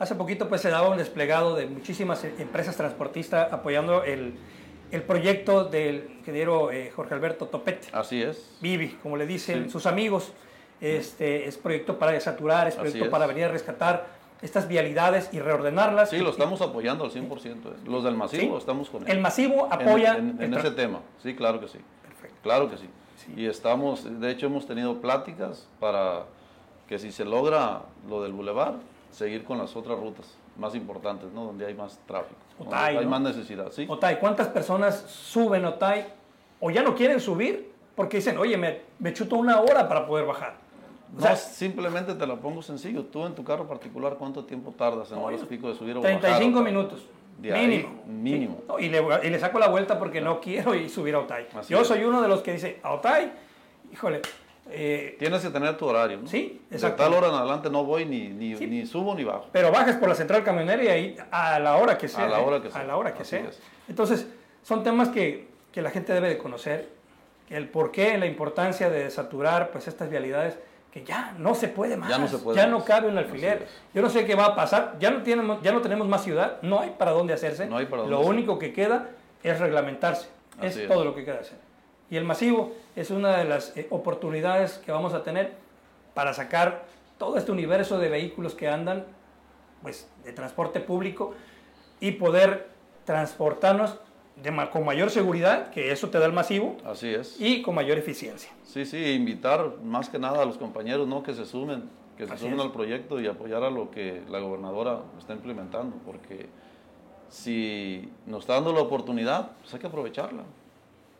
Hace 0.00 0.14
poquito 0.14 0.48
pues 0.48 0.62
se 0.62 0.70
daba 0.70 0.88
un 0.88 0.96
desplegado 0.96 1.54
de 1.54 1.66
muchísimas 1.66 2.24
empresas 2.24 2.74
transportistas 2.74 3.52
apoyando 3.52 4.02
el, 4.02 4.32
el 4.90 5.02
proyecto 5.02 5.64
del 5.64 6.08
ingeniero 6.20 6.72
eh, 6.72 6.90
Jorge 6.90 7.12
Alberto 7.12 7.48
Topete. 7.48 7.88
Así 7.92 8.22
es. 8.22 8.56
Vivi, 8.62 8.96
como 9.02 9.18
le 9.18 9.26
dicen 9.26 9.68
sus 9.70 9.84
amigos. 9.84 10.32
Este, 10.80 11.46
es 11.46 11.58
proyecto 11.58 11.98
para 11.98 12.12
desaturar, 12.12 12.66
es 12.66 12.76
proyecto 12.76 13.10
para 13.10 13.26
venir 13.26 13.44
a 13.44 13.48
rescatar 13.48 14.06
estas 14.40 14.66
vialidades 14.66 15.28
y 15.32 15.38
reordenarlas. 15.38 16.08
Sí, 16.08 16.16
lo 16.16 16.30
estamos 16.30 16.62
apoyando 16.62 17.04
al 17.04 17.10
100%. 17.10 17.46
Eh. 17.46 17.56
Los 17.84 18.02
del 18.02 18.16
masivo 18.16 18.56
estamos 18.56 18.88
con 18.88 19.06
El 19.06 19.20
masivo 19.20 19.68
apoya. 19.70 20.16
En, 20.16 20.54
ese 20.54 20.70
tema, 20.70 21.00
sí, 21.22 21.34
claro 21.34 21.60
que 21.60 21.68
sí. 21.68 21.78
Perfecto. 22.02 22.36
Claro 22.42 22.70
que 22.70 22.78
sí. 22.78 22.88
Y 23.36 23.44
estamos, 23.44 24.06
de 24.18 24.30
hecho, 24.30 24.46
hemos 24.46 24.66
tenido 24.66 24.98
pláticas 25.02 25.68
para 25.78 26.24
que 26.88 26.98
si 26.98 27.12
se 27.12 27.26
logra 27.26 27.82
lo 28.08 28.22
del 28.22 28.32
bulevar, 28.32 28.76
seguir 29.10 29.44
con 29.44 29.58
las 29.58 29.74
otras 29.76 29.98
rutas 29.98 30.26
más 30.56 30.74
importantes, 30.74 31.32
¿no? 31.32 31.44
Donde 31.44 31.66
hay 31.66 31.74
más 31.74 31.98
tráfico. 32.06 32.40
Otay, 32.58 32.96
hay 32.96 33.06
más 33.06 33.20
necesidad, 33.20 33.70
¿sí? 33.72 33.86
Otay, 33.88 34.18
¿cuántas 34.18 34.48
personas 34.48 35.00
suben 35.08 35.64
Otay 35.64 36.06
o 36.60 36.70
ya 36.70 36.82
no 36.82 36.94
quieren 36.94 37.20
subir 37.20 37.70
porque 37.94 38.18
dicen, 38.18 38.38
oye, 38.38 38.56
me, 38.56 38.80
me 38.98 39.12
chuto 39.12 39.36
una 39.36 39.60
hora 39.60 39.88
para 39.88 40.06
poder 40.06 40.26
bajar? 40.26 40.54
No, 41.16 41.36
simplemente 41.36 42.14
te 42.14 42.26
lo 42.26 42.38
pongo 42.40 42.62
sencillo. 42.62 43.04
Tú 43.04 43.26
en 43.26 43.34
tu 43.34 43.42
carro 43.42 43.66
particular, 43.66 44.16
¿cuánto 44.18 44.44
tiempo 44.44 44.72
tardas 44.76 45.10
en 45.10 45.18
horas 45.18 45.40
pico 45.42 45.68
de 45.68 45.74
subir 45.74 45.96
o 45.96 46.00
35 46.00 46.50
bajar, 46.50 46.64
minutos. 46.64 47.06
mínimo. 47.38 48.02
mínimo. 48.06 48.62
y, 48.78 48.88
le, 48.88 49.02
y, 49.24 49.30
le, 49.30 49.38
saco 49.38 49.58
la 49.58 49.68
vuelta 49.68 49.98
porque 49.98 50.20
no 50.20 50.40
quiero 50.40 50.74
ir 50.74 50.88
subir 50.88 51.14
a 51.14 51.20
Otay. 51.20 51.48
Yo 51.68 51.84
soy 51.84 52.04
uno 52.04 52.22
de 52.22 52.28
los 52.28 52.42
que 52.42 52.52
dice, 52.52 52.78
a 52.82 52.92
Otay, 52.92 53.32
híjole. 53.92 54.22
Eh, 54.72 55.16
Tienes 55.18 55.42
que 55.42 55.50
tener 55.50 55.76
tu 55.76 55.86
horario, 55.86 56.18
¿no? 56.18 56.26
Sí, 56.26 56.62
exacto. 56.70 57.02
De 57.02 57.08
tal 57.08 57.18
hora 57.18 57.28
en 57.28 57.34
adelante 57.34 57.70
no 57.70 57.84
voy 57.84 58.04
ni, 58.04 58.28
ni, 58.28 58.54
ni, 58.54 58.86
subo 58.86 59.14
ni 59.14 59.24
bajo. 59.24 59.46
Pero 59.52 59.70
bajes 59.70 59.96
por 59.96 60.08
la 60.08 60.14
central 60.14 60.44
camionera 60.44 60.82
y 60.82 60.88
ahí 60.88 61.16
a 61.30 61.58
la 61.58 61.76
hora 61.76 61.98
que 61.98 62.08
sea. 62.08 62.24
A 62.24 62.28
la 62.28 62.40
hora 62.40 62.62
que 62.62 62.70
sea. 62.70 62.80
A 62.80 62.84
la 62.84 62.96
hora 62.96 63.14
que 63.14 63.24
sea. 63.24 63.44
Entonces, 63.88 64.26
son 64.62 64.82
temas 64.82 65.08
que, 65.08 65.48
que 65.72 65.82
la 65.82 65.90
gente 65.90 66.12
debe 66.12 66.28
de 66.28 66.38
conocer. 66.38 66.88
El 67.48 67.68
por 67.68 67.90
qué, 67.90 68.16
la 68.16 68.26
importancia 68.26 68.90
de 68.90 69.10
saturar 69.10 69.70
pues, 69.72 69.88
estas 69.88 70.08
vialidades 70.08 70.56
que 70.92 71.04
ya 71.04 71.34
no 71.38 71.54
se 71.54 71.68
puede 71.68 71.96
más. 71.96 72.08
Ya 72.08 72.18
no, 72.18 72.28
se 72.28 72.38
puede 72.38 72.56
ya 72.56 72.66
no 72.66 72.84
cabe 72.84 73.08
un 73.08 73.18
alfiler. 73.18 73.66
Yo 73.94 74.02
no 74.02 74.10
sé 74.10 74.24
qué 74.24 74.34
va 74.34 74.46
a 74.46 74.56
pasar. 74.56 74.96
Ya 74.98 75.10
no, 75.10 75.22
tenemos, 75.22 75.62
ya 75.62 75.72
no 75.72 75.80
tenemos 75.80 76.08
más 76.08 76.22
ciudad. 76.22 76.58
No 76.62 76.80
hay 76.80 76.90
para 76.98 77.12
dónde 77.12 77.32
hacerse. 77.32 77.66
No 77.66 77.76
hay 77.76 77.86
para 77.86 78.02
dónde 78.02 78.16
Lo 78.16 78.22
único 78.22 78.58
que 78.58 78.72
queda 78.72 79.10
es 79.42 79.58
reglamentarse. 79.58 80.28
es, 80.60 80.86
todo 80.88 81.04
lo 81.04 81.14
que 81.14 81.24
queda 81.24 81.40
hacer. 81.40 81.58
Y 82.10 82.16
el 82.16 82.24
masivo 82.24 82.72
es 82.96 83.10
una 83.10 83.36
de 83.36 83.44
las 83.44 83.76
eh, 83.76 83.86
oportunidades 83.90 84.78
que 84.78 84.90
vamos 84.90 85.14
a 85.14 85.22
tener 85.22 85.52
para 86.12 86.34
sacar 86.34 86.84
todo 87.18 87.36
este 87.36 87.52
universo 87.52 87.98
de 87.98 88.08
vehículos 88.08 88.54
que 88.54 88.68
andan 88.68 89.06
pues, 89.82 90.10
de 90.24 90.32
transporte 90.32 90.80
público 90.80 91.34
y 92.00 92.12
poder 92.12 92.68
transportarnos 93.04 93.98
con 94.72 94.84
mayor 94.84 95.10
seguridad, 95.10 95.70
que 95.70 95.92
eso 95.92 96.08
te 96.08 96.18
da 96.18 96.26
el 96.26 96.32
masivo. 96.32 96.76
Así 96.84 97.08
es. 97.08 97.38
Y 97.38 97.62
con 97.62 97.74
mayor 97.74 97.98
eficiencia. 97.98 98.50
Sí, 98.64 98.86
sí, 98.86 99.12
invitar 99.12 99.76
más 99.82 100.08
que 100.08 100.18
nada 100.18 100.42
a 100.42 100.46
los 100.46 100.56
compañeros 100.56 101.06
¿no? 101.06 101.22
que 101.22 101.34
se 101.34 101.44
sumen, 101.44 101.90
que 102.16 102.26
se 102.26 102.38
sumen 102.38 102.58
al 102.58 102.72
proyecto 102.72 103.20
y 103.20 103.26
apoyar 103.26 103.62
a 103.62 103.70
lo 103.70 103.90
que 103.90 104.22
la 104.28 104.38
gobernadora 104.40 105.00
está 105.18 105.34
implementando, 105.34 105.96
porque 106.06 106.48
si 107.28 108.10
nos 108.26 108.40
está 108.40 108.54
dando 108.54 108.72
la 108.72 108.80
oportunidad, 108.80 109.52
pues 109.60 109.74
hay 109.74 109.80
que 109.80 109.86
aprovecharla. 109.86 110.44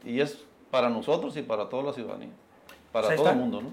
Y 0.05 0.21
es 0.21 0.47
para 0.71 0.89
nosotros 0.89 1.37
y 1.37 1.43
para 1.43 1.69
toda 1.69 1.83
la 1.83 1.93
ciudadanía, 1.93 2.31
para 2.93 3.09
pues 3.09 3.17
todo 3.17 3.31
el 3.31 3.37
mundo, 3.37 3.63
¿no? 3.63 3.73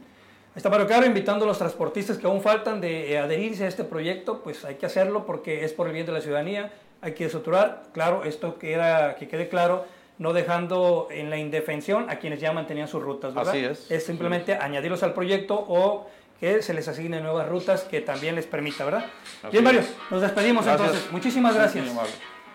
Está 0.56 0.72
Mario 0.72 0.88
Caro 0.88 1.06
invitando 1.06 1.46
a 1.46 1.48
los 1.48 1.60
transportistas 1.60 2.18
que 2.18 2.26
aún 2.26 2.42
faltan 2.42 2.82
de 2.82 3.12
eh, 3.12 3.20
adherirse 3.20 3.66
a 3.66 3.68
este 3.68 3.84
proyecto, 3.84 4.42
pues 4.42 4.66
hay 4.66 4.76
que 4.76 4.88
hacerlo 4.88 5.24
porque 5.26 5.64
es 5.64 5.72
por 5.72 5.86
el 5.86 5.94
bien 5.94 6.08
de 6.08 6.12
la 6.12 6.22
ciudadanía, 6.22 6.74
hay 7.00 7.14
que 7.14 7.26
desoturar, 7.26 7.84
claro, 7.94 8.24
esto 8.24 8.58
que, 8.58 8.74
era, 8.74 9.16
que 9.18 9.28
quede 9.28 9.50
claro, 9.50 9.86
no 10.18 10.34
dejando 10.34 11.10
en 11.12 11.30
la 11.30 11.38
indefensión 11.38 12.10
a 12.10 12.18
quienes 12.18 12.40
ya 12.40 12.54
mantenían 12.54 12.88
sus 12.88 13.04
rutas, 13.04 13.36
¿verdad? 13.36 13.54
Así 13.54 13.64
es. 13.64 13.92
Es 13.92 14.06
simplemente 14.06 14.56
añadirlos 14.56 15.04
al 15.04 15.14
proyecto 15.14 15.64
o 15.68 16.08
que 16.40 16.64
se 16.64 16.74
les 16.74 16.88
asignen 16.88 17.22
nuevas 17.22 17.48
rutas 17.48 17.84
que 17.84 18.02
también 18.02 18.34
les 18.34 18.48
permita, 18.48 18.84
¿verdad? 18.84 19.06
Bien, 19.52 19.64
Mario, 19.64 19.82
nos 20.10 20.22
despedimos 20.22 20.66
entonces. 20.66 21.12
Muchísimas 21.12 21.54
gracias. 21.54 21.86